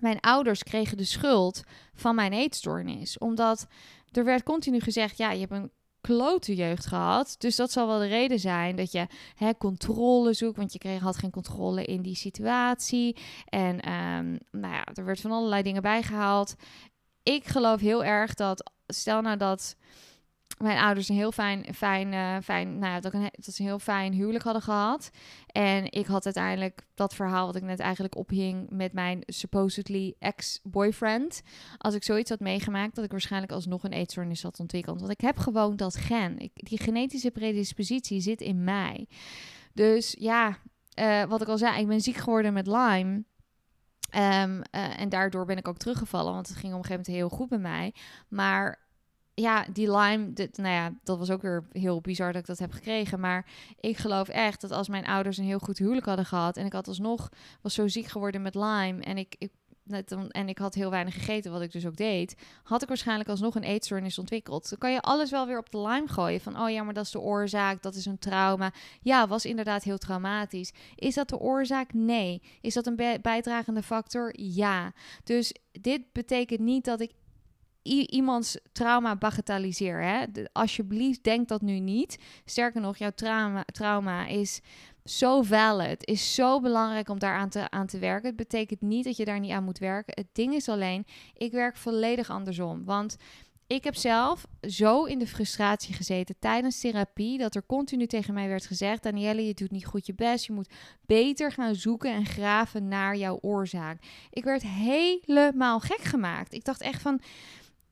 Mijn 0.00 0.20
ouders 0.20 0.62
kregen 0.62 0.96
de 0.96 1.04
schuld 1.04 1.62
van 1.94 2.14
mijn 2.14 2.32
eetstoornis. 2.32 3.18
Omdat 3.18 3.66
er 4.12 4.24
werd 4.24 4.42
continu 4.42 4.80
gezegd: 4.80 5.16
ja, 5.16 5.30
je 5.30 5.40
hebt 5.40 5.52
een 5.52 5.70
klote 6.06 6.54
jeugd 6.54 6.86
gehad. 6.86 7.34
Dus 7.38 7.56
dat 7.56 7.70
zal 7.70 7.86
wel 7.86 7.98
de 7.98 8.06
reden 8.06 8.38
zijn 8.38 8.76
dat 8.76 8.92
je 8.92 9.06
hè, 9.34 9.56
controle 9.56 10.32
zoekt. 10.32 10.56
Want 10.56 10.72
je 10.72 10.78
kreeg, 10.78 11.00
had 11.00 11.16
geen 11.16 11.30
controle 11.30 11.84
in 11.84 12.02
die 12.02 12.14
situatie. 12.14 13.16
En 13.48 13.92
um, 13.92 14.38
nou 14.50 14.74
ja, 14.74 14.84
er 14.94 15.04
werd 15.04 15.20
van 15.20 15.30
allerlei 15.30 15.62
dingen 15.62 15.82
bijgehaald. 15.82 16.54
Ik 17.22 17.46
geloof 17.46 17.80
heel 17.80 18.04
erg 18.04 18.34
dat, 18.34 18.70
stel 18.86 19.20
nou 19.20 19.36
dat 19.36 19.76
mijn 20.58 20.78
ouders 20.78 21.08
een 21.08 21.16
heel 21.16 21.32
fijn, 21.32 21.74
fijn, 21.74 22.12
uh, 22.12 22.36
fijn 22.42 22.78
nou 22.78 22.92
ja, 22.92 23.00
dat, 23.00 23.14
een, 23.14 23.30
heel 23.54 23.78
fijn 23.78 24.12
huwelijk 24.12 24.44
hadden 24.44 24.62
gehad. 24.62 25.10
En 25.46 25.92
ik 25.92 26.06
had 26.06 26.24
uiteindelijk 26.24 26.86
dat 26.94 27.14
verhaal 27.14 27.46
wat 27.46 27.56
ik 27.56 27.62
net 27.62 27.80
eigenlijk 27.80 28.16
ophing 28.16 28.70
met 28.70 28.92
mijn 28.92 29.22
supposedly 29.26 30.14
ex-boyfriend. 30.18 31.42
Als 31.78 31.94
ik 31.94 32.04
zoiets 32.04 32.30
had 32.30 32.40
meegemaakt, 32.40 32.94
dat 32.94 33.04
ik 33.04 33.10
waarschijnlijk 33.10 33.52
alsnog 33.52 33.84
een 33.84 33.92
eetstoornis 33.92 34.42
had 34.42 34.60
ontwikkeld. 34.60 35.00
Want 35.00 35.12
ik 35.12 35.20
heb 35.20 35.38
gewoon 35.38 35.76
dat 35.76 35.96
gen. 35.96 36.50
Die 36.54 36.80
genetische 36.80 37.30
predispositie 37.30 38.20
zit 38.20 38.40
in 38.40 38.64
mij. 38.64 39.08
Dus 39.72 40.16
ja, 40.18 40.58
uh, 40.98 41.24
wat 41.24 41.42
ik 41.42 41.48
al 41.48 41.58
zei, 41.58 41.80
ik 41.80 41.86
ben 41.86 42.00
ziek 42.00 42.16
geworden 42.16 42.52
met 42.52 42.66
Lyme. 42.66 43.24
Um, 44.14 44.62
uh, 44.72 45.00
en 45.00 45.08
daardoor 45.08 45.44
ben 45.44 45.56
ik 45.56 45.68
ook 45.68 45.76
teruggevallen, 45.76 46.32
want 46.32 46.48
het 46.48 46.56
ging 46.56 46.72
op 46.72 46.78
een 46.78 46.84
gegeven 46.84 47.12
moment 47.12 47.30
heel 47.30 47.38
goed 47.38 47.48
bij 47.48 47.58
mij. 47.58 47.94
Maar 48.28 48.85
ja, 49.40 49.66
die 49.72 49.90
Lyme, 49.96 50.32
dit, 50.32 50.56
nou 50.56 50.74
ja, 50.74 50.92
dat 51.04 51.18
was 51.18 51.30
ook 51.30 51.42
weer 51.42 51.64
heel 51.72 52.00
bizar 52.00 52.32
dat 52.32 52.40
ik 52.40 52.46
dat 52.46 52.58
heb 52.58 52.72
gekregen. 52.72 53.20
Maar 53.20 53.46
ik 53.80 53.96
geloof 53.96 54.28
echt 54.28 54.60
dat 54.60 54.70
als 54.70 54.88
mijn 54.88 55.06
ouders 55.06 55.36
een 55.36 55.44
heel 55.44 55.58
goed 55.58 55.78
huwelijk 55.78 56.06
hadden 56.06 56.26
gehad... 56.26 56.56
en 56.56 56.66
ik 56.66 56.72
had 56.72 56.88
alsnog, 56.88 57.28
was 57.60 57.74
zo 57.74 57.88
ziek 57.88 58.06
geworden 58.06 58.42
met 58.42 58.54
Lyme... 58.54 59.02
en 59.02 59.18
ik, 59.18 59.34
ik 59.38 59.50
en 60.30 60.48
ik 60.48 60.58
had 60.58 60.74
heel 60.74 60.90
weinig 60.90 61.14
gegeten, 61.14 61.52
wat 61.52 61.60
ik 61.60 61.72
dus 61.72 61.86
ook 61.86 61.96
deed, 61.96 62.36
had 62.62 62.82
ik 62.82 62.88
waarschijnlijk 62.88 63.28
alsnog 63.28 63.54
een 63.54 63.62
eetstoornis 63.62 64.18
ontwikkeld. 64.18 64.68
Dan 64.68 64.78
kan 64.78 64.92
je 64.92 65.00
alles 65.00 65.30
wel 65.30 65.46
weer 65.46 65.58
op 65.58 65.70
de 65.70 65.80
Lyme 65.80 66.08
gooien. 66.08 66.40
Van, 66.40 66.60
oh 66.60 66.70
ja, 66.70 66.82
maar 66.82 66.94
dat 66.94 67.04
is 67.04 67.10
de 67.10 67.20
oorzaak, 67.20 67.82
dat 67.82 67.94
is 67.94 68.06
een 68.06 68.18
trauma. 68.18 68.72
Ja, 69.00 69.26
was 69.26 69.44
inderdaad 69.44 69.82
heel 69.82 69.98
traumatisch. 69.98 70.72
Is 70.94 71.14
dat 71.14 71.28
de 71.28 71.38
oorzaak? 71.38 71.92
Nee. 71.92 72.42
Is 72.60 72.74
dat 72.74 72.86
een 72.86 73.20
bijdragende 73.22 73.82
factor? 73.82 74.32
Ja. 74.40 74.92
Dus 75.24 75.54
dit 75.72 76.12
betekent 76.12 76.60
niet 76.60 76.84
dat 76.84 77.00
ik 77.00 77.12
iemands 77.86 78.58
trauma 78.72 79.16
bagatelliseer. 79.16 80.02
Hè? 80.02 80.24
alsjeblieft, 80.52 81.24
denk 81.24 81.48
dat 81.48 81.60
nu 81.60 81.78
niet. 81.78 82.18
Sterker 82.44 82.80
nog, 82.80 82.96
jouw 82.96 83.10
trauma, 83.10 83.64
trauma 83.64 84.26
is 84.26 84.60
zo 85.04 85.42
valid, 85.42 86.06
is 86.06 86.34
zo 86.34 86.60
belangrijk 86.60 87.08
om 87.08 87.18
daar 87.18 87.36
aan 87.36 87.48
te, 87.48 87.70
aan 87.70 87.86
te 87.86 87.98
werken. 87.98 88.26
Het 88.26 88.36
betekent 88.36 88.80
niet 88.80 89.04
dat 89.04 89.16
je 89.16 89.24
daar 89.24 89.40
niet 89.40 89.50
aan 89.50 89.64
moet 89.64 89.78
werken. 89.78 90.14
Het 90.16 90.28
ding 90.32 90.54
is 90.54 90.68
alleen, 90.68 91.06
ik 91.34 91.52
werk 91.52 91.76
volledig 91.76 92.30
andersom. 92.30 92.84
Want 92.84 93.16
ik 93.68 93.84
heb 93.84 93.94
zelf 93.94 94.46
zo 94.60 95.04
in 95.04 95.18
de 95.18 95.26
frustratie 95.26 95.94
gezeten 95.94 96.34
tijdens 96.38 96.80
therapie 96.80 97.38
dat 97.38 97.54
er 97.54 97.66
continu 97.66 98.06
tegen 98.06 98.34
mij 98.34 98.48
werd 98.48 98.66
gezegd: 98.66 99.02
Danielle, 99.02 99.46
je 99.46 99.54
doet 99.54 99.70
niet 99.70 99.86
goed 99.86 100.06
je 100.06 100.14
best. 100.14 100.46
Je 100.46 100.52
moet 100.52 100.72
beter 101.06 101.52
gaan 101.52 101.74
zoeken 101.74 102.12
en 102.12 102.26
graven 102.26 102.88
naar 102.88 103.16
jouw 103.16 103.38
oorzaak. 103.40 104.02
Ik 104.30 104.44
werd 104.44 104.62
helemaal 104.62 105.80
gek 105.80 106.00
gemaakt. 106.00 106.52
Ik 106.52 106.64
dacht 106.64 106.80
echt 106.80 107.02
van: 107.02 107.20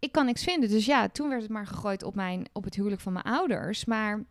ik 0.04 0.12
kan 0.12 0.26
niks 0.26 0.44
vinden. 0.44 0.68
Dus 0.68 0.86
ja, 0.86 1.08
toen 1.08 1.28
werd 1.28 1.42
het 1.42 1.50
maar 1.50 1.66
gegooid 1.66 2.02
op, 2.02 2.14
mijn, 2.14 2.46
op 2.52 2.64
het 2.64 2.74
huwelijk 2.74 3.00
van 3.00 3.12
mijn 3.12 3.24
ouders. 3.24 3.84
Maar 3.84 4.24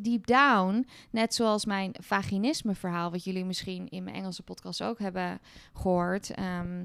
deep 0.00 0.26
down, 0.26 0.86
net 1.10 1.34
zoals 1.34 1.64
mijn 1.64 1.94
vaginisme 2.00 2.74
verhaal, 2.74 3.10
wat 3.10 3.24
jullie 3.24 3.44
misschien 3.44 3.88
in 3.88 4.04
mijn 4.04 4.16
Engelse 4.16 4.42
podcast 4.42 4.82
ook 4.82 4.98
hebben 4.98 5.40
gehoord. 5.72 6.30
Ehm, 6.30 6.84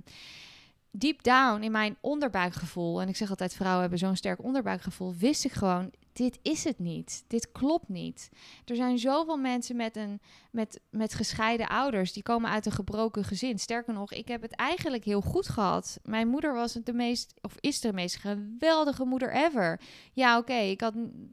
deep 0.92 1.24
down 1.24 1.62
in 1.62 1.72
mijn 1.72 1.98
onderbuikgevoel, 2.02 3.02
en 3.02 3.08
ik 3.08 3.16
zeg 3.16 3.30
altijd 3.30 3.54
vrouwen 3.54 3.82
hebben 3.82 4.00
zo'n 4.00 4.16
sterk 4.16 4.44
onderbuikgevoel, 4.44 5.16
wist 5.16 5.46
ik 5.46 5.52
gewoon, 5.52 5.92
dit 6.14 6.40
is 6.42 6.64
het 6.64 6.80
niet. 6.80 7.24
Dit 7.28 7.52
klopt 7.52 7.90
niet. 7.90 8.30
Er 8.66 8.76
zijn 8.76 9.00
zoveel 9.00 9.38
mensen 9.38 9.76
met, 9.76 9.96
een, 9.96 10.22
met, 10.52 10.82
met 10.90 11.14
gescheiden 11.14 11.68
ouders, 11.68 12.14
die 12.14 12.24
komen 12.24 12.50
uit 12.50 12.66
een 12.66 12.72
gebroken 12.72 13.24
gezin. 13.24 13.60
Sterker 13.60 13.94
nog, 13.94 14.14
ik 14.14 14.28
heb 14.28 14.42
het 14.42 14.56
eigenlijk 14.56 15.04
heel 15.04 15.22
goed 15.22 15.50
gehad. 15.50 16.00
Mijn 16.04 16.28
moeder 16.28 16.54
was 16.54 16.74
de 16.84 16.94
meest, 16.94 17.34
of 17.42 17.56
is 17.60 17.80
de 17.80 17.94
meest 17.94 18.16
geweldige 18.16 19.06
moeder 19.06 19.34
ever. 19.34 19.80
Ja, 20.14 20.38
oké, 20.38 20.58
ik 20.58 20.82
had 20.82 20.96
een, 20.96 21.32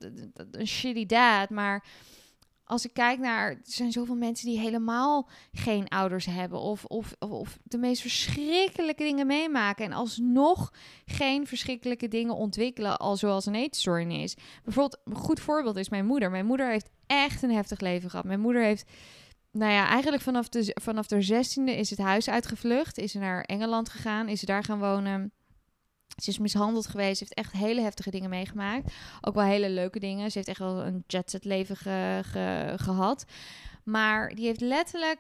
een 0.51 0.67
shitty 0.67 1.07
dad, 1.07 1.51
maar 1.51 1.85
als 2.71 2.85
ik 2.85 2.93
kijk 2.93 3.19
naar, 3.19 3.51
er 3.51 3.59
zijn 3.63 3.93
zoveel 3.93 4.15
mensen 4.15 4.47
die 4.47 4.59
helemaal 4.59 5.29
geen 5.53 5.89
ouders 5.89 6.27
hebben 6.27 6.59
of, 6.59 6.85
of, 6.85 7.15
of 7.19 7.59
de 7.63 7.79
meest 7.79 8.01
verschrikkelijke 8.01 9.03
dingen 9.03 9.27
meemaken 9.27 9.85
en 9.85 9.93
alsnog 9.93 10.73
geen 11.07 11.47
verschrikkelijke 11.47 12.09
dingen 12.09 12.35
ontwikkelen, 12.35 12.99
al 12.99 13.17
zoals 13.17 13.47
een 13.47 13.55
eetstoornis. 13.55 14.37
Bijvoorbeeld, 14.65 15.01
een 15.05 15.15
goed 15.15 15.41
voorbeeld 15.41 15.77
is 15.77 15.89
mijn 15.89 16.07
moeder. 16.07 16.31
Mijn 16.31 16.47
moeder 16.47 16.71
heeft 16.71 16.91
echt 17.07 17.43
een 17.43 17.53
heftig 17.53 17.81
leven 17.81 18.11
gehad. 18.11 18.25
Mijn 18.25 18.41
moeder 18.41 18.63
heeft, 18.63 18.91
nou 19.53 19.73
ja, 19.73 19.89
eigenlijk 19.89 20.23
vanaf 20.23 20.49
de, 20.49 20.77
vanaf 20.81 21.07
de 21.07 21.23
zestiende 21.23 21.77
is 21.77 21.91
het 21.91 21.99
huis 21.99 22.29
uitgevlucht, 22.29 22.99
is 22.99 23.15
naar 23.15 23.43
Engeland 23.43 23.89
gegaan, 23.89 24.29
is 24.29 24.41
daar 24.41 24.65
gaan 24.65 24.79
wonen. 24.79 25.33
Ze 26.17 26.31
is 26.31 26.39
mishandeld 26.39 26.87
geweest. 26.87 27.19
Ze 27.19 27.25
heeft 27.25 27.35
echt 27.35 27.63
hele 27.63 27.81
heftige 27.81 28.11
dingen 28.11 28.31
meegemaakt. 28.31 28.93
Ook 29.21 29.35
wel 29.35 29.45
hele 29.45 29.71
leuke 29.71 29.99
dingen. 29.99 30.31
Ze 30.31 30.37
heeft 30.37 30.51
echt 30.51 30.59
wel 30.59 30.85
een 30.85 31.05
jetset 31.07 31.45
leven 31.45 31.77
gehad. 32.79 33.25
Maar 33.85 34.35
die 34.35 34.47
heeft 34.47 34.61
letterlijk 34.61 35.19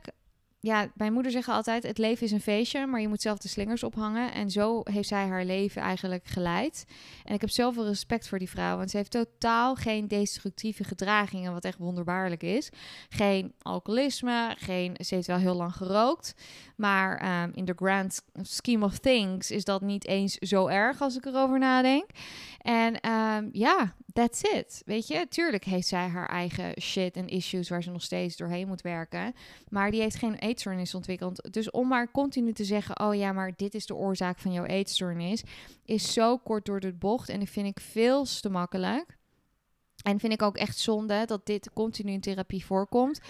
ja, 0.62 0.90
mijn 0.94 1.12
moeder 1.12 1.33
zegt 1.33 1.49
altijd: 1.49 1.83
het 1.83 1.99
leven 1.99 2.27
is 2.27 2.33
een 2.33 2.40
feestje, 2.40 2.87
maar 2.87 3.01
je 3.01 3.09
moet 3.09 3.23
zelf 3.23 3.38
de 3.38 3.49
slingers 3.49 3.83
ophangen. 3.83 4.33
En 4.33 4.51
zo 4.51 4.81
heeft 4.85 5.09
zij 5.09 5.27
haar 5.27 5.44
leven 5.44 5.83
eigenlijk 5.83 6.27
geleid. 6.27 6.85
En 7.25 7.35
ik 7.35 7.40
heb 7.40 7.51
zoveel 7.51 7.87
respect 7.87 8.29
voor 8.29 8.38
die 8.38 8.51
vrouw, 8.51 8.77
want 8.77 8.90
ze 8.90 8.96
heeft 8.96 9.11
totaal 9.11 9.75
geen 9.75 10.09
destructieve 10.09 10.85
gedragingen, 10.85 11.53
wat 11.53 11.64
echt 11.64 11.79
wonderbaarlijk 11.79 12.42
is. 12.42 12.70
Geen 13.09 13.53
alcoholisme, 13.62 14.55
geen, 14.59 14.96
ze 15.05 15.14
heeft 15.14 15.27
wel 15.27 15.37
heel 15.37 15.55
lang 15.55 15.75
gerookt. 15.75 16.35
Maar 16.77 17.16
ehm, 17.18 17.51
in 17.55 17.64
the 17.64 17.75
grand 17.77 18.23
scheme 18.42 18.85
of 18.85 18.99
things 18.99 19.51
is 19.51 19.64
dat 19.64 19.81
niet 19.81 20.07
eens 20.07 20.35
zo 20.35 20.66
erg 20.66 21.01
als 21.01 21.16
ik 21.16 21.25
erover 21.25 21.59
nadenk. 21.59 22.11
En 22.59 23.01
ehm, 23.01 23.49
ja, 23.53 23.94
that's 24.12 24.42
it. 24.42 24.83
Weet 24.85 25.07
je, 25.07 25.27
tuurlijk 25.29 25.64
heeft 25.64 25.87
zij 25.87 26.09
haar 26.09 26.29
eigen 26.29 26.81
shit 26.81 27.16
en 27.16 27.29
issues 27.29 27.68
waar 27.68 27.83
ze 27.83 27.90
nog 27.90 28.03
steeds 28.03 28.37
doorheen 28.37 28.68
moet 28.68 28.81
werken. 28.81 29.35
Maar 29.68 29.90
die 29.90 30.01
heeft 30.01 30.16
geen 30.16 30.35
eetstoornis 30.35 30.94
ontwikkeld. 30.94 31.53
Dus 31.53 31.70
om 31.70 31.88
maar 31.88 32.11
continu 32.11 32.53
te 32.53 32.64
zeggen: 32.64 33.01
oh 33.01 33.14
ja, 33.14 33.33
maar 33.33 33.53
dit 33.57 33.75
is 33.75 33.87
de 33.87 33.94
oorzaak 33.94 34.38
van 34.38 34.53
jouw 34.53 34.64
eetstoornis, 34.64 35.42
is 35.85 36.12
zo 36.12 36.37
kort 36.37 36.64
door 36.64 36.81
de 36.81 36.92
bocht. 36.92 37.29
En 37.29 37.38
dat 37.38 37.49
vind 37.49 37.66
ik 37.66 37.81
veel 37.81 38.25
te 38.25 38.51
makkelijk. 38.51 39.18
En 40.03 40.18
vind 40.18 40.33
ik 40.33 40.42
ook 40.42 40.57
echt 40.57 40.79
zonde 40.79 41.25
dat 41.27 41.46
dit 41.46 41.70
continu 41.73 42.12
in 42.12 42.20
therapie 42.20 42.64
voorkomt. 42.64 43.20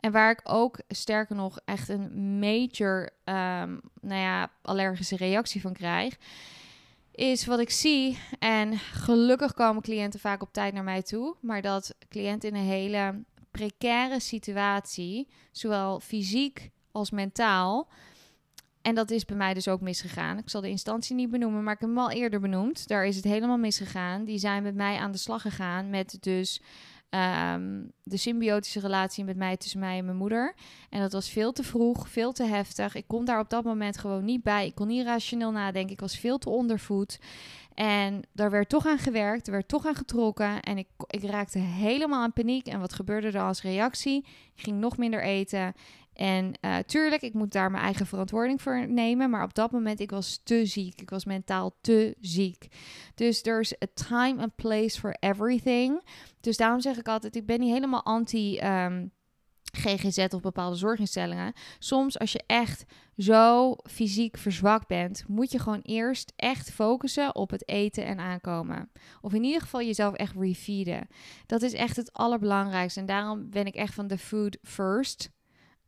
En 0.00 0.12
waar 0.12 0.30
ik 0.30 0.40
ook 0.44 0.80
sterker 0.88 1.36
nog 1.36 1.58
echt 1.64 1.88
een 1.88 2.38
major 2.38 3.10
um, 3.24 3.80
nou 4.00 4.20
ja, 4.20 4.50
allergische 4.62 5.16
reactie 5.16 5.60
van 5.60 5.72
krijg 5.72 6.16
is 7.20 7.46
wat 7.46 7.58
ik 7.58 7.70
zie. 7.70 8.18
En 8.38 8.78
gelukkig 8.78 9.54
komen 9.54 9.82
cliënten 9.82 10.20
vaak 10.20 10.42
op 10.42 10.52
tijd 10.52 10.74
naar 10.74 10.84
mij 10.84 11.02
toe. 11.02 11.36
Maar 11.40 11.62
dat 11.62 11.94
cliënten 12.08 12.48
in 12.48 12.54
een 12.54 12.66
hele 12.66 13.24
precaire 13.50 14.20
situatie, 14.20 15.28
zowel 15.52 16.00
fysiek 16.00 16.70
als 16.92 17.10
mentaal. 17.10 17.88
En 18.82 18.94
dat 18.94 19.10
is 19.10 19.24
bij 19.24 19.36
mij 19.36 19.54
dus 19.54 19.68
ook 19.68 19.80
misgegaan. 19.80 20.38
Ik 20.38 20.48
zal 20.48 20.60
de 20.60 20.68
instantie 20.68 21.14
niet 21.14 21.30
benoemen, 21.30 21.62
maar 21.62 21.74
ik 21.74 21.80
heb 21.80 21.88
hem 21.88 21.98
al 21.98 22.10
eerder 22.10 22.40
benoemd. 22.40 22.88
Daar 22.88 23.06
is 23.06 23.16
het 23.16 23.24
helemaal 23.24 23.58
misgegaan. 23.58 24.24
Die 24.24 24.38
zijn 24.38 24.62
met 24.62 24.74
mij 24.74 24.96
aan 24.96 25.12
de 25.12 25.18
slag 25.18 25.42
gegaan 25.42 25.90
met 25.90 26.16
dus 26.20 26.60
Ehm, 27.10 27.82
de 28.02 28.16
symbiotische 28.16 28.80
relatie 28.80 29.24
met 29.24 29.36
mij 29.36 29.56
tussen 29.56 29.80
mij 29.80 29.98
en 29.98 30.04
mijn 30.04 30.16
moeder. 30.16 30.54
En 30.90 31.00
dat 31.00 31.12
was 31.12 31.28
veel 31.30 31.52
te 31.52 31.62
vroeg, 31.62 32.08
veel 32.08 32.32
te 32.32 32.44
heftig. 32.44 32.94
Ik 32.94 33.04
kon 33.06 33.24
daar 33.24 33.40
op 33.40 33.50
dat 33.50 33.64
moment 33.64 33.98
gewoon 33.98 34.24
niet 34.24 34.42
bij. 34.42 34.66
Ik 34.66 34.74
kon 34.74 34.86
niet 34.86 35.04
rationeel 35.04 35.50
nadenken. 35.50 35.92
Ik 35.92 36.00
was 36.00 36.18
veel 36.18 36.38
te 36.38 36.50
ondervoed. 36.50 37.18
En 37.74 38.22
daar 38.32 38.50
werd 38.50 38.68
toch 38.68 38.86
aan 38.86 38.98
gewerkt, 38.98 39.46
er 39.46 39.52
werd 39.52 39.68
toch 39.68 39.86
aan 39.86 39.94
getrokken. 39.94 40.60
En 40.60 40.78
ik, 40.78 40.88
ik 41.06 41.22
raakte 41.22 41.58
helemaal 41.58 42.24
in 42.24 42.32
paniek. 42.32 42.66
En 42.66 42.80
wat 42.80 42.92
gebeurde 42.92 43.26
er 43.26 43.40
als 43.40 43.62
reactie? 43.62 44.26
Ik 44.54 44.62
ging 44.62 44.80
nog 44.80 44.96
minder 44.96 45.22
eten. 45.22 45.74
En 46.20 46.52
uh, 46.60 46.76
tuurlijk, 46.78 47.22
ik 47.22 47.34
moet 47.34 47.52
daar 47.52 47.70
mijn 47.70 47.84
eigen 47.84 48.06
verantwoording 48.06 48.62
voor 48.62 48.88
nemen. 48.88 49.30
Maar 49.30 49.42
op 49.42 49.54
dat 49.54 49.70
moment, 49.70 50.00
ik 50.00 50.10
was 50.10 50.40
te 50.44 50.66
ziek. 50.66 51.00
Ik 51.00 51.10
was 51.10 51.24
mentaal 51.24 51.76
te 51.80 52.16
ziek. 52.20 52.68
Dus 53.14 53.42
there's 53.42 53.74
a 53.82 53.86
time 53.94 54.42
and 54.42 54.54
place 54.54 54.98
for 54.98 55.16
everything. 55.20 56.02
Dus 56.40 56.56
daarom 56.56 56.80
zeg 56.80 56.98
ik 56.98 57.08
altijd, 57.08 57.36
ik 57.36 57.46
ben 57.46 57.60
niet 57.60 57.72
helemaal 57.72 58.04
anti... 58.04 58.58
Ehm, 58.58 59.06
of 60.30 60.40
bepaalde 60.40 60.76
zorginstellingen. 60.76 61.52
Soms 61.78 62.18
als 62.18 62.32
je 62.32 62.42
echt 62.46 62.84
zo 63.16 63.76
fysiek 63.82 64.36
verzwakt 64.36 64.86
bent, 64.86 65.24
moet 65.28 65.52
je 65.52 65.58
gewoon 65.58 65.80
eerst 65.82 66.32
echt 66.36 66.70
focussen 66.70 67.34
op 67.34 67.50
het 67.50 67.68
eten 67.68 68.04
en 68.04 68.18
aankomen. 68.18 68.90
Of 69.20 69.32
in 69.32 69.44
ieder 69.44 69.60
geval 69.60 69.82
jezelf 69.82 70.14
echt 70.14 70.34
refeeden. 70.36 71.08
Dat 71.46 71.62
is 71.62 71.72
echt 71.72 71.96
het 71.96 72.12
allerbelangrijkste. 72.12 73.00
En 73.00 73.06
daarom 73.06 73.50
ben 73.50 73.66
ik 73.66 73.74
echt 73.74 73.94
van 73.94 74.06
de 74.06 74.18
food 74.18 74.58
first 74.62 75.30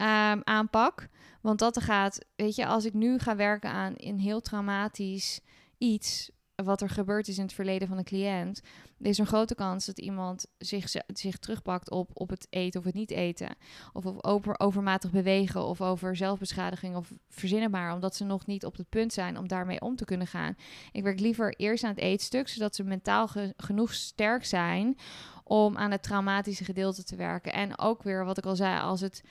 um, 0.02 0.40
aanpak. 0.44 1.08
Want 1.40 1.58
dat 1.58 1.82
gaat, 1.82 2.18
weet 2.36 2.54
je, 2.54 2.66
als 2.66 2.84
ik 2.84 2.94
nu 2.94 3.18
ga 3.18 3.36
werken 3.36 3.70
aan 3.70 3.92
een 3.96 4.20
heel 4.20 4.40
traumatisch 4.40 5.40
iets 5.78 6.30
wat 6.54 6.80
er 6.80 6.88
gebeurd 6.88 7.28
is 7.28 7.36
in 7.36 7.42
het 7.42 7.52
verleden 7.52 7.88
van 7.88 7.98
een 7.98 8.04
cliënt, 8.04 8.60
is 8.98 9.14
er 9.14 9.20
een 9.20 9.26
grote 9.26 9.54
kans 9.54 9.86
dat 9.86 9.98
iemand 9.98 10.46
zich, 10.58 10.92
zich 11.06 11.38
terugpakt 11.38 11.90
op, 11.90 12.10
op 12.12 12.30
het 12.30 12.46
eten 12.50 12.80
of 12.80 12.86
het 12.86 12.94
niet 12.94 13.10
eten. 13.10 13.56
Of, 13.92 14.06
of 14.06 14.24
over, 14.24 14.60
overmatig 14.60 15.10
bewegen 15.10 15.64
of 15.64 15.80
over 15.80 16.16
zelfbeschadiging 16.16 16.96
of 16.96 17.12
verzinnen 17.28 17.70
maar, 17.70 17.94
omdat 17.94 18.16
ze 18.16 18.24
nog 18.24 18.46
niet 18.46 18.64
op 18.64 18.76
het 18.76 18.88
punt 18.88 19.12
zijn 19.12 19.38
om 19.38 19.48
daarmee 19.48 19.80
om 19.80 19.96
te 19.96 20.04
kunnen 20.04 20.26
gaan. 20.26 20.56
Ik 20.92 21.02
werk 21.02 21.20
liever 21.20 21.54
eerst 21.56 21.84
aan 21.84 21.90
het 21.90 21.98
eetstuk, 21.98 22.48
zodat 22.48 22.74
ze 22.74 22.84
mentaal 22.84 23.28
genoeg 23.56 23.94
sterk 23.94 24.44
zijn 24.44 24.96
om 25.44 25.76
aan 25.76 25.90
het 25.90 26.02
traumatische 26.02 26.64
gedeelte 26.64 27.04
te 27.04 27.16
werken. 27.16 27.52
En 27.52 27.78
ook 27.78 28.02
weer, 28.02 28.24
wat 28.24 28.38
ik 28.38 28.46
al 28.46 28.56
zei, 28.56 28.80
als 28.80 29.00
het 29.00 29.22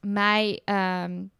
mij 0.00 0.60
um, 0.64 1.30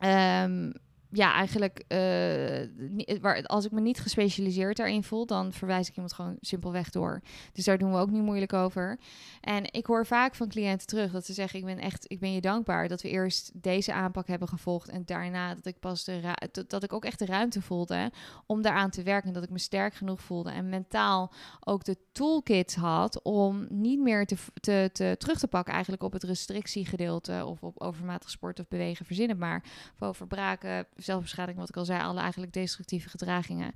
um, 0.00 0.72
ja, 1.10 1.34
eigenlijk, 1.34 1.84
uh, 1.88 3.20
waar, 3.20 3.42
als 3.42 3.64
ik 3.64 3.70
me 3.70 3.80
niet 3.80 4.00
gespecialiseerd 4.00 4.76
daarin 4.76 5.02
voel, 5.02 5.26
dan 5.26 5.52
verwijs 5.52 5.88
ik 5.88 5.94
iemand 5.94 6.12
gewoon 6.12 6.36
simpelweg 6.40 6.90
door. 6.90 7.20
Dus 7.52 7.64
daar 7.64 7.78
doen 7.78 7.92
we 7.92 7.98
ook 7.98 8.10
niet 8.10 8.22
moeilijk 8.22 8.52
over. 8.52 8.98
En 9.40 9.72
ik 9.72 9.86
hoor 9.86 10.06
vaak 10.06 10.34
van 10.34 10.48
cliënten 10.48 10.86
terug 10.86 11.12
dat 11.12 11.26
ze 11.26 11.32
zeggen: 11.32 11.58
Ik 11.58 11.64
ben 11.64 11.78
echt, 11.78 12.04
ik 12.08 12.20
ben 12.20 12.32
je 12.32 12.40
dankbaar 12.40 12.88
dat 12.88 13.02
we 13.02 13.08
eerst 13.08 13.50
deze 13.54 13.92
aanpak 13.92 14.26
hebben 14.26 14.48
gevolgd. 14.48 14.88
En 14.88 15.02
daarna 15.04 15.54
dat 15.54 15.66
ik 15.66 15.80
pas 15.80 16.04
de 16.04 16.20
dat 16.66 16.82
ik 16.82 16.92
ook 16.92 17.04
echt 17.04 17.18
de 17.18 17.26
ruimte 17.26 17.62
voelde 17.62 18.10
om 18.46 18.62
daaraan 18.62 18.90
te 18.90 19.02
werken. 19.02 19.28
En 19.28 19.34
dat 19.34 19.42
ik 19.42 19.50
me 19.50 19.58
sterk 19.58 19.94
genoeg 19.94 20.20
voelde. 20.20 20.50
En 20.50 20.68
mentaal 20.68 21.32
ook 21.60 21.84
de 21.84 21.96
toolkit 22.12 22.74
had 22.74 23.22
om 23.22 23.66
niet 23.70 24.00
meer 24.00 24.26
te, 24.26 24.36
te, 24.60 24.90
te 24.92 25.14
terug 25.18 25.38
te 25.38 25.48
pakken, 25.48 25.72
eigenlijk 25.72 26.02
op 26.02 26.12
het 26.12 26.22
restrictiegedeelte 26.22 27.44
of 27.46 27.62
op 27.62 27.80
overmatig 27.80 28.30
sport 28.30 28.60
of 28.60 28.68
bewegen, 28.68 29.06
verzinnen 29.06 29.38
maar. 29.38 29.64
Of 29.94 30.08
over 30.08 30.26
braken 30.26 30.86
zelfbeschadiging, 30.96 31.58
wat 31.58 31.68
ik 31.68 31.76
al 31.76 31.84
zei, 31.84 32.02
alle 32.02 32.20
eigenlijk 32.20 32.52
destructieve 32.52 33.08
gedragingen. 33.08 33.74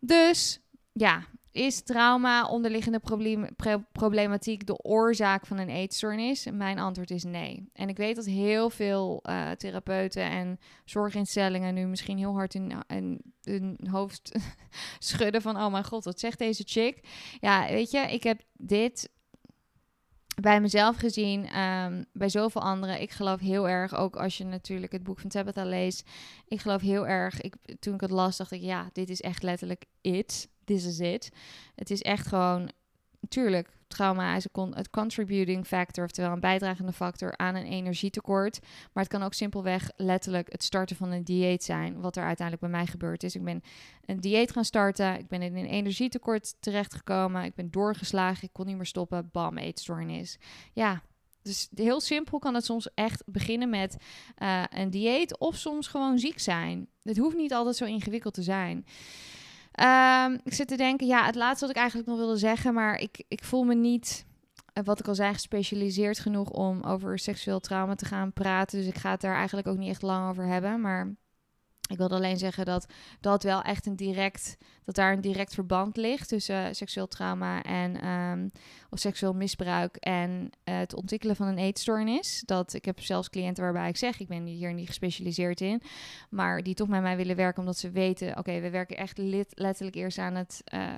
Dus 0.00 0.60
ja, 0.92 1.26
is 1.52 1.82
trauma, 1.82 2.46
onderliggende 2.46 3.00
problematiek 3.92 4.66
de 4.66 4.82
oorzaak 4.82 5.46
van 5.46 5.58
een 5.58 5.68
eetstoornis? 5.68 6.46
Mijn 6.52 6.78
antwoord 6.78 7.10
is 7.10 7.24
nee. 7.24 7.68
En 7.72 7.88
ik 7.88 7.96
weet 7.96 8.16
dat 8.16 8.24
heel 8.24 8.70
veel 8.70 9.22
uh, 9.28 9.50
therapeuten 9.50 10.22
en 10.22 10.58
zorginstellingen 10.84 11.74
nu 11.74 11.86
misschien 11.86 12.18
heel 12.18 12.32
hard 12.32 12.54
in, 12.54 12.72
in 12.86 13.20
hun 13.42 13.78
hoofd 13.90 14.32
schudden 14.98 15.42
van... 15.42 15.56
oh 15.56 15.72
mijn 15.72 15.84
god, 15.84 16.04
wat 16.04 16.20
zegt 16.20 16.38
deze 16.38 16.62
chick? 16.66 17.00
Ja, 17.40 17.68
weet 17.68 17.90
je, 17.90 17.98
ik 17.98 18.22
heb 18.22 18.40
dit 18.52 19.10
bij 20.40 20.60
mezelf 20.60 20.96
gezien, 20.96 21.58
um, 21.58 22.04
bij 22.12 22.28
zoveel 22.28 22.62
anderen. 22.62 23.00
Ik 23.00 23.10
geloof 23.10 23.40
heel 23.40 23.68
erg, 23.68 23.94
ook 23.96 24.16
als 24.16 24.38
je 24.38 24.44
natuurlijk 24.44 24.92
het 24.92 25.02
boek 25.02 25.18
van 25.18 25.30
Tabitha 25.30 25.64
leest. 25.64 26.10
Ik 26.46 26.60
geloof 26.60 26.80
heel 26.80 27.06
erg, 27.06 27.40
ik, 27.40 27.54
toen 27.80 27.94
ik 27.94 28.00
het 28.00 28.10
las, 28.10 28.36
dacht 28.36 28.52
ik, 28.52 28.60
ja, 28.60 28.88
dit 28.92 29.08
is 29.08 29.20
echt 29.20 29.42
letterlijk 29.42 29.84
it. 30.00 30.48
this 30.64 30.84
is 30.84 30.98
it. 30.98 31.30
Het 31.74 31.90
is 31.90 32.02
echt 32.02 32.26
gewoon, 32.26 32.70
natuurlijk, 33.20 33.68
trauma 33.88 34.36
is 34.36 34.46
een 34.52 34.74
contributing 34.90 35.66
factor, 35.66 36.04
oftewel 36.04 36.32
een 36.32 36.40
bijdragende 36.40 36.92
factor 36.92 37.36
aan 37.36 37.54
een 37.54 37.66
energietekort. 37.66 38.58
Maar 38.92 39.02
het 39.02 39.12
kan 39.12 39.22
ook 39.22 39.34
simpelweg 39.34 39.90
letterlijk 39.96 40.52
het 40.52 40.62
starten 40.62 40.96
van 40.96 41.10
een 41.10 41.24
dieet 41.24 41.64
zijn, 41.64 42.00
wat 42.00 42.16
er 42.16 42.24
uiteindelijk 42.24 42.66
bij 42.66 42.76
mij 42.76 42.86
gebeurd 42.86 43.22
is. 43.22 43.34
Ik 43.34 43.44
ben 43.44 43.62
een 44.04 44.20
dieet 44.20 44.52
gaan 44.52 44.64
starten, 44.64 45.18
ik 45.18 45.28
ben 45.28 45.42
in 45.42 45.56
een 45.56 45.66
energietekort 45.66 46.54
terechtgekomen, 46.60 47.44
ik 47.44 47.54
ben 47.54 47.70
doorgeslagen, 47.70 48.44
ik 48.44 48.52
kon 48.52 48.66
niet 48.66 48.76
meer 48.76 48.86
stoppen, 48.86 49.28
bam, 49.32 49.58
eetstoornis. 49.58 50.38
Ja, 50.72 51.02
dus 51.42 51.68
heel 51.74 52.00
simpel 52.00 52.38
kan 52.38 52.54
het 52.54 52.64
soms 52.64 52.94
echt 52.94 53.22
beginnen 53.26 53.70
met 53.70 53.96
uh, 54.38 54.64
een 54.70 54.90
dieet 54.90 55.38
of 55.38 55.56
soms 55.56 55.86
gewoon 55.86 56.18
ziek 56.18 56.38
zijn. 56.38 56.88
Het 57.02 57.16
hoeft 57.16 57.36
niet 57.36 57.52
altijd 57.52 57.76
zo 57.76 57.84
ingewikkeld 57.84 58.34
te 58.34 58.42
zijn. 58.42 58.86
Um, 59.80 60.40
ik 60.44 60.54
zit 60.54 60.68
te 60.68 60.76
denken, 60.76 61.06
ja, 61.06 61.24
het 61.24 61.34
laatste 61.34 61.66
wat 61.66 61.74
ik 61.74 61.80
eigenlijk 61.80 62.08
nog 62.08 62.18
wilde 62.18 62.36
zeggen, 62.36 62.74
maar 62.74 62.98
ik, 62.98 63.24
ik 63.28 63.44
voel 63.44 63.64
me 63.64 63.74
niet, 63.74 64.26
eh, 64.72 64.84
wat 64.84 65.00
ik 65.00 65.08
al 65.08 65.14
zei, 65.14 65.32
gespecialiseerd 65.32 66.18
genoeg 66.18 66.50
om 66.50 66.82
over 66.82 67.18
seksueel 67.18 67.60
trauma 67.60 67.94
te 67.94 68.04
gaan 68.04 68.32
praten. 68.32 68.78
Dus 68.78 68.88
ik 68.88 68.98
ga 68.98 69.10
het 69.10 69.20
daar 69.20 69.34
eigenlijk 69.36 69.68
ook 69.68 69.76
niet 69.76 69.90
echt 69.90 70.02
lang 70.02 70.30
over 70.30 70.44
hebben. 70.44 70.80
Maar 70.80 71.14
ik 71.88 71.98
wilde 71.98 72.14
alleen 72.14 72.38
zeggen 72.38 72.64
dat 72.64 72.86
dat 73.20 73.42
wel 73.42 73.62
echt 73.62 73.86
een 73.86 73.96
direct, 73.96 74.56
dat 74.84 74.94
daar 74.94 75.12
een 75.12 75.20
direct 75.20 75.54
verband 75.54 75.96
ligt 75.96 76.28
tussen 76.28 76.74
seksueel 76.74 77.08
trauma 77.08 77.62
en 77.62 78.08
um, 78.08 78.50
of 78.90 78.98
seksueel 78.98 79.34
misbruik 79.34 79.96
en 79.96 80.50
uh, 80.64 80.76
het 80.78 80.94
ontwikkelen 80.94 81.36
van 81.36 81.46
een 81.46 81.58
eetstoornis. 81.58 82.42
Dat 82.46 82.74
ik 82.74 82.84
heb 82.84 83.00
zelfs 83.00 83.30
cliënten 83.30 83.64
waarbij 83.64 83.88
ik 83.88 83.96
zeg, 83.96 84.20
ik 84.20 84.28
ben 84.28 84.44
hier 84.44 84.74
niet 84.74 84.86
gespecialiseerd 84.86 85.60
in, 85.60 85.82
maar 86.30 86.62
die 86.62 86.74
toch 86.74 86.88
met 86.88 87.02
mij 87.02 87.16
willen 87.16 87.36
werken 87.36 87.60
omdat 87.60 87.78
ze 87.78 87.90
weten, 87.90 88.38
oké, 88.38 88.60
we 88.60 88.70
werken 88.70 88.96
echt 88.96 89.18
letterlijk 89.54 89.96
eerst 89.96 90.18
aan 90.18 90.34
het, 90.34 90.62
uh, 90.74 90.90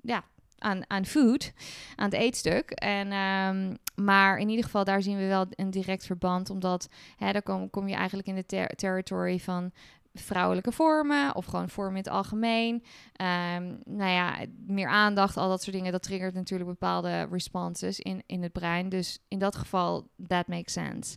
ja, 0.00 0.24
aan, 0.58 0.90
aan 0.90 1.06
food, 1.06 1.52
aan 1.96 2.10
het 2.10 2.14
eetstuk. 2.14 2.70
En, 2.70 3.12
um, 3.12 3.76
maar 4.04 4.38
in 4.38 4.48
ieder 4.48 4.64
geval, 4.64 4.84
daar 4.84 5.02
zien 5.02 5.16
we 5.16 5.26
wel 5.26 5.46
een 5.50 5.70
direct 5.70 6.06
verband. 6.06 6.50
Omdat 6.50 6.88
hè, 7.16 7.32
daar 7.32 7.42
kom, 7.42 7.70
kom 7.70 7.88
je 7.88 7.94
eigenlijk 7.94 8.28
in 8.28 8.34
de 8.34 8.46
ter 8.46 8.68
territory 8.68 9.38
van 9.38 9.72
vrouwelijke 10.14 10.72
vormen 10.72 11.34
of 11.34 11.44
gewoon 11.44 11.68
vormen 11.68 11.96
in 11.96 12.02
het 12.02 12.12
algemeen. 12.12 12.74
Um, 12.74 13.78
nou 13.84 14.10
ja, 14.10 14.36
meer 14.66 14.88
aandacht, 14.88 15.36
al 15.36 15.48
dat 15.48 15.62
soort 15.62 15.76
dingen, 15.76 15.92
dat 15.92 16.02
triggert 16.02 16.34
natuurlijk 16.34 16.70
bepaalde 16.70 17.28
responses 17.30 18.00
in, 18.00 18.22
in 18.26 18.42
het 18.42 18.52
brein. 18.52 18.88
Dus 18.88 19.18
in 19.28 19.38
dat 19.38 19.56
geval, 19.56 20.08
that 20.26 20.46
makes 20.46 20.72
sense. 20.72 21.16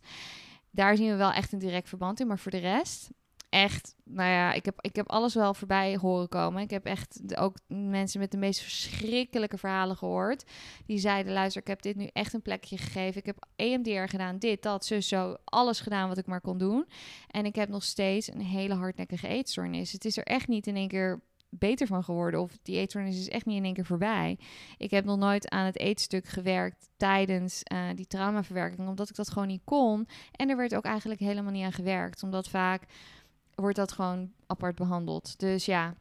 Daar 0.72 0.96
zien 0.96 1.10
we 1.10 1.16
wel 1.16 1.32
echt 1.32 1.54
een 1.54 1.60
direct 1.60 1.90
verband 1.90 2.20
in, 2.20 2.28
maar 2.28 2.40
voor 2.40 2.52
de 2.52 2.58
rest 2.58 3.10
echt, 3.64 3.96
nou 4.04 4.30
ja, 4.30 4.54
ik 4.54 4.66
heb, 4.66 4.78
ik 4.82 4.96
heb 4.96 5.10
alles 5.10 5.34
wel 5.34 5.54
voorbij 5.54 5.98
horen 5.98 6.30
komen. 6.30 6.62
Ik 6.62 6.70
heb 6.70 6.86
echt 6.86 7.38
ook 7.38 7.56
mensen 7.68 8.20
met 8.20 8.32
de 8.32 8.38
meest 8.38 8.62
verschrikkelijke 8.62 9.58
verhalen 9.58 9.98
gehoord. 9.98 10.46
Die 10.86 10.98
zeiden, 10.98 11.34
luister, 11.34 11.62
ik 11.62 11.68
heb 11.68 11.82
dit 11.82 11.96
nu 11.96 12.10
echt 12.14 12.34
een 12.34 12.42
plekje 12.42 12.78
gegeven. 12.78 13.20
Ik 13.20 13.26
heb 13.26 13.48
EMDR 13.56 14.10
gedaan, 14.10 14.38
dit, 14.38 14.64
dat, 14.64 14.86
zo, 14.86 15.00
zo. 15.00 15.36
Alles 15.44 15.80
gedaan 15.80 16.08
wat 16.08 16.18
ik 16.18 16.26
maar 16.26 16.42
kon 16.42 16.58
doen. 16.58 16.88
En 17.28 17.46
ik 17.46 17.56
heb 17.56 17.70
nog 17.70 17.84
steeds 17.84 18.34
een 18.34 18.42
hele 18.42 18.74
hardnekkige 18.74 19.28
eetstoornis. 19.28 19.92
Het 19.92 20.06
is 20.06 20.18
er 20.18 20.24
echt 20.24 20.48
niet 20.48 20.68
in 20.68 20.76
één 20.76 20.88
keer 20.88 21.22
beter 21.50 21.88
van 21.88 22.04
geworden. 22.04 22.42
Of 22.42 22.58
die 22.62 22.78
eetstoornis 22.78 23.20
is 23.20 23.30
echt 23.30 23.46
niet 23.46 23.58
in 23.58 23.66
één 23.66 23.74
keer 23.74 23.86
voorbij. 23.86 24.40
Ik 24.78 24.92
heb 24.92 25.06
nog 25.06 25.18
nooit 25.18 25.50
aan 25.50 25.66
het 25.66 25.78
eetstuk 25.78 26.28
gewerkt 26.28 26.90
tijdens 26.98 27.62
uh, 27.74 27.80
die 27.96 28.08
traumaverwerking. 28.08 28.88
Omdat 28.88 29.10
ik 29.10 29.16
dat 29.16 29.30
gewoon 29.30 29.48
niet 29.48 29.62
kon. 29.64 30.08
En 30.32 30.50
er 30.50 30.58
werd 30.58 30.76
ook 30.76 30.86
eigenlijk 30.86 31.20
helemaal 31.20 31.52
niet 31.52 31.66
aan 31.66 31.72
gewerkt. 31.72 32.24
Omdat 32.24 32.50
vaak 32.50 32.84
wordt 33.62 33.78
dat 33.78 33.92
gewoon 33.92 34.32
apart 34.48 34.76
behandeld. 34.76 35.40
Dus 35.40 35.66
ja, 35.66 35.94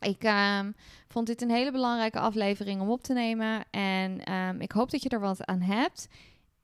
ik 0.00 0.24
um, 0.24 0.74
vond 1.08 1.26
dit 1.26 1.42
een 1.42 1.50
hele 1.50 1.72
belangrijke 1.72 2.18
aflevering 2.18 2.80
om 2.80 2.90
op 2.90 3.02
te 3.02 3.12
nemen. 3.12 3.64
En 3.70 4.32
um, 4.32 4.60
ik 4.60 4.72
hoop 4.72 4.90
dat 4.90 5.02
je 5.02 5.08
er 5.08 5.20
wat 5.20 5.44
aan 5.44 5.60
hebt. 5.60 6.08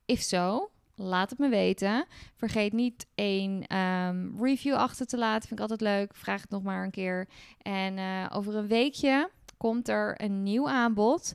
If 0.04 0.20
zo, 0.20 0.70
laat 0.94 1.30
het 1.30 1.38
me 1.38 1.48
weten. 1.48 2.06
Vergeet 2.36 2.72
niet 2.72 3.06
een 3.14 3.76
um, 3.76 4.44
review 4.44 4.74
achter 4.74 5.06
te 5.06 5.18
laten. 5.18 5.48
Vind 5.48 5.60
ik 5.60 5.70
altijd 5.70 5.80
leuk. 5.80 6.14
Vraag 6.14 6.40
het 6.40 6.50
nog 6.50 6.62
maar 6.62 6.84
een 6.84 6.90
keer. 6.90 7.28
En 7.62 7.96
uh, 7.96 8.26
over 8.32 8.54
een 8.56 8.66
weekje 8.66 9.30
komt 9.56 9.88
er 9.88 10.22
een 10.22 10.42
nieuw 10.42 10.68
aanbod. 10.68 11.34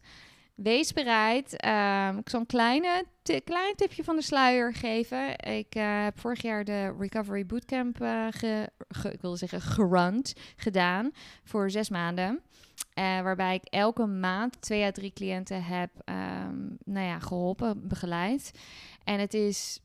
Wees 0.53 0.93
bereid. 0.93 1.65
Um, 1.65 2.17
ik 2.17 2.29
zal 2.29 2.39
een 2.39 2.45
kleine, 2.45 3.05
klein 3.43 3.75
tipje 3.75 4.03
van 4.03 4.15
de 4.15 4.21
sluier 4.21 4.73
geven. 4.73 5.39
Ik 5.39 5.75
uh, 5.75 6.03
heb 6.03 6.19
vorig 6.19 6.41
jaar 6.41 6.63
de 6.63 6.95
Recovery 6.99 7.45
Bootcamp, 7.45 8.01
uh, 8.01 8.27
ge, 8.29 8.69
ik 9.11 9.21
wilde 9.21 9.37
zeggen 9.37 9.61
gerund, 9.61 10.33
gedaan 10.55 11.11
voor 11.43 11.71
zes 11.71 11.89
maanden. 11.89 12.41
Uh, 12.99 13.21
waarbij 13.21 13.55
ik 13.55 13.63
elke 13.63 14.05
maand 14.05 14.61
twee 14.61 14.83
à 14.83 14.91
drie 14.91 15.13
cliënten 15.13 15.63
heb 15.63 15.89
um, 16.05 16.77
nou 16.85 17.05
ja, 17.07 17.19
geholpen, 17.19 17.87
begeleid. 17.87 18.51
En 19.03 19.19
het 19.19 19.33
is 19.33 19.79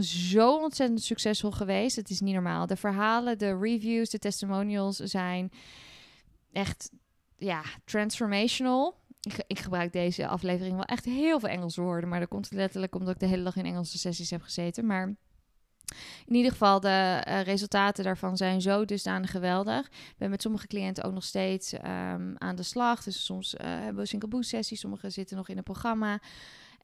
zo 0.00 0.56
ontzettend 0.56 1.02
succesvol 1.02 1.50
geweest. 1.50 1.96
Het 1.96 2.10
is 2.10 2.20
niet 2.20 2.34
normaal. 2.34 2.66
De 2.66 2.76
verhalen, 2.76 3.38
de 3.38 3.58
reviews, 3.58 4.10
de 4.10 4.18
testimonials 4.18 4.96
zijn 4.96 5.52
echt 6.52 6.90
ja, 7.36 7.62
transformational 7.84 9.02
ik, 9.24 9.44
ik, 9.46 9.58
gebruik 9.58 9.92
deze 9.92 10.26
aflevering 10.26 10.74
wel 10.74 10.84
echt 10.84 11.04
heel 11.04 11.40
veel 11.40 11.48
Engelse 11.48 11.80
woorden. 11.80 12.08
Maar 12.08 12.20
dat 12.20 12.28
komt 12.28 12.52
letterlijk 12.52 12.94
omdat 12.94 13.14
ik 13.14 13.20
de 13.20 13.26
hele 13.26 13.42
dag 13.42 13.56
in 13.56 13.66
Engelse 13.66 13.98
sessies 13.98 14.30
heb 14.30 14.42
gezeten. 14.42 14.86
Maar 14.86 15.14
in 16.26 16.34
ieder 16.34 16.50
geval, 16.50 16.80
de 16.80 17.24
uh, 17.28 17.42
resultaten 17.42 18.04
daarvan 18.04 18.36
zijn 18.36 18.60
zo 18.60 18.84
dusdanig 18.84 19.30
geweldig. 19.30 19.86
Ik 19.86 20.14
ben 20.18 20.30
met 20.30 20.42
sommige 20.42 20.66
cliënten 20.66 21.04
ook 21.04 21.12
nog 21.12 21.24
steeds 21.24 21.72
um, 21.72 22.34
aan 22.38 22.56
de 22.56 22.62
slag. 22.62 23.02
Dus 23.02 23.24
soms 23.24 23.54
uh, 23.54 23.60
hebben 23.60 24.02
we 24.02 24.06
single 24.06 24.28
boost 24.28 24.48
sessies. 24.48 24.80
Sommigen 24.80 25.12
zitten 25.12 25.36
nog 25.36 25.48
in 25.48 25.56
een 25.56 25.62
programma. 25.62 26.20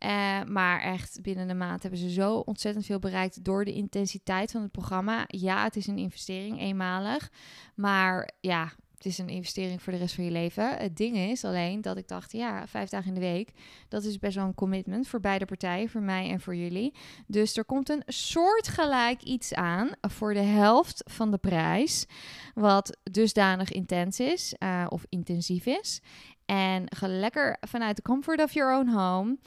Uh, 0.05 0.43
maar 0.43 0.81
echt 0.81 1.19
binnen 1.23 1.49
een 1.49 1.59
maand 1.59 1.83
hebben 1.83 2.01
ze 2.01 2.11
zo 2.11 2.35
ontzettend 2.35 2.87
veel 2.87 2.99
bereikt 2.99 3.45
door 3.45 3.65
de 3.65 3.73
intensiteit 3.73 4.51
van 4.51 4.63
het 4.63 4.73
programma. 4.73 5.25
Ja, 5.27 5.65
het 5.65 5.77
is 5.77 5.87
een 5.87 5.99
investering, 5.99 6.61
eenmalig. 6.61 7.31
Maar 7.75 8.31
ja, 8.41 8.73
het 9.01 9.13
is 9.13 9.19
een 9.19 9.29
investering 9.29 9.83
voor 9.83 9.93
de 9.93 9.99
rest 9.99 10.15
van 10.15 10.25
je 10.25 10.31
leven. 10.31 10.77
Het 10.77 10.97
ding 10.97 11.17
is 11.17 11.45
alleen 11.45 11.81
dat 11.81 11.97
ik 11.97 12.09
dacht, 12.09 12.33
ja, 12.33 12.67
vijf 12.67 12.89
dagen 12.89 13.09
in 13.09 13.15
de 13.15 13.21
week, 13.21 13.53
dat 13.89 14.05
is 14.05 14.19
best 14.19 14.37
wel 14.37 14.45
een 14.45 14.55
commitment 14.55 15.09
voor 15.09 15.21
beide 15.21 15.45
partijen, 15.45 15.89
voor 15.89 16.03
mij 16.03 16.31
en 16.31 16.41
voor 16.41 16.57
jullie. 16.57 16.95
Dus 17.27 17.57
er 17.57 17.65
komt 17.65 17.89
een 17.89 18.03
soortgelijk 18.07 19.23
iets 19.23 19.55
aan 19.55 19.91
voor 20.01 20.35
de 20.35 20.41
helft 20.41 21.03
van 21.11 21.31
de 21.31 21.39
prijs, 21.39 22.07
wat 22.55 22.99
dusdanig 23.03 23.71
intens 23.71 24.21
is 24.21 24.55
uh, 24.59 24.87
of 24.89 25.07
intensief 25.09 25.67
is. 25.67 26.01
En 26.47 26.85
ga 26.97 27.09
lekker 27.09 27.57
vanuit 27.61 27.97
de 27.97 28.03
comfort 28.03 28.43
of 28.43 28.53
your 28.53 28.79
own 28.79 28.89
home. 28.89 29.39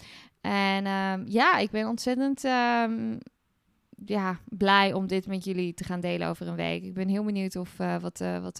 En 0.41 0.87
um, 0.87 1.23
ja, 1.27 1.57
ik 1.57 1.71
ben 1.71 1.87
ontzettend 1.87 2.43
um, 2.43 3.17
ja, 4.05 4.39
blij 4.45 4.93
om 4.93 5.07
dit 5.07 5.27
met 5.27 5.43
jullie 5.43 5.73
te 5.73 5.83
gaan 5.83 5.99
delen 5.99 6.27
over 6.27 6.47
een 6.47 6.55
week. 6.55 6.83
Ik 6.83 6.93
ben 6.93 7.07
heel 7.07 7.23
benieuwd 7.23 7.55
of 7.55 7.79
uh, 7.79 7.97
wat, 7.97 8.21
uh, 8.21 8.39
wat 8.39 8.59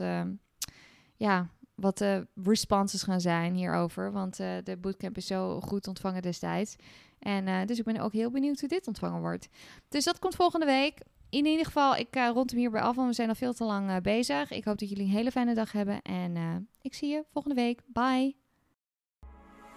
ja, 1.15 1.49
wat 1.75 1.97
de 1.97 2.27
responses 2.43 3.03
gaan 3.03 3.21
zijn 3.21 3.53
hierover. 3.53 4.11
Want 4.11 4.39
uh, 4.39 4.47
de 4.63 4.77
bootcamp 4.77 5.17
is 5.17 5.27
zo 5.27 5.59
goed 5.59 5.87
ontvangen 5.87 6.21
destijds. 6.21 6.75
En 7.19 7.47
uh, 7.47 7.65
dus 7.65 7.79
ik 7.79 7.85
ben 7.85 7.99
ook 7.99 8.13
heel 8.13 8.31
benieuwd 8.31 8.59
hoe 8.59 8.69
dit 8.69 8.87
ontvangen 8.87 9.21
wordt. 9.21 9.49
Dus 9.89 10.03
dat 10.03 10.19
komt 10.19 10.35
volgende 10.35 10.65
week. 10.65 10.99
In 11.29 11.45
ieder 11.45 11.65
geval, 11.65 11.95
ik 11.95 12.15
uh, 12.15 12.29
rond 12.33 12.49
hem 12.49 12.59
hierbij 12.59 12.81
af, 12.81 12.95
want 12.95 13.07
we 13.07 13.13
zijn 13.13 13.29
al 13.29 13.35
veel 13.35 13.53
te 13.53 13.63
lang 13.63 14.01
bezig. 14.01 14.51
Ik 14.51 14.63
hoop 14.63 14.77
dat 14.77 14.89
jullie 14.89 15.03
een 15.03 15.11
hele 15.11 15.31
fijne 15.31 15.53
dag 15.53 15.71
hebben. 15.71 16.01
En 16.01 16.67
ik 16.81 16.93
zie 16.93 17.09
je 17.09 17.25
volgende 17.31 17.55
week. 17.55 17.81
Bye! 17.87 18.35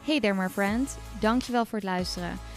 Hey 0.03 0.21
there 0.21 0.35
my 0.35 0.49
friend, 0.49 0.99
dankjewel 1.21 1.65
voor 1.65 1.79
het 1.79 1.87
luisteren. 1.87 2.39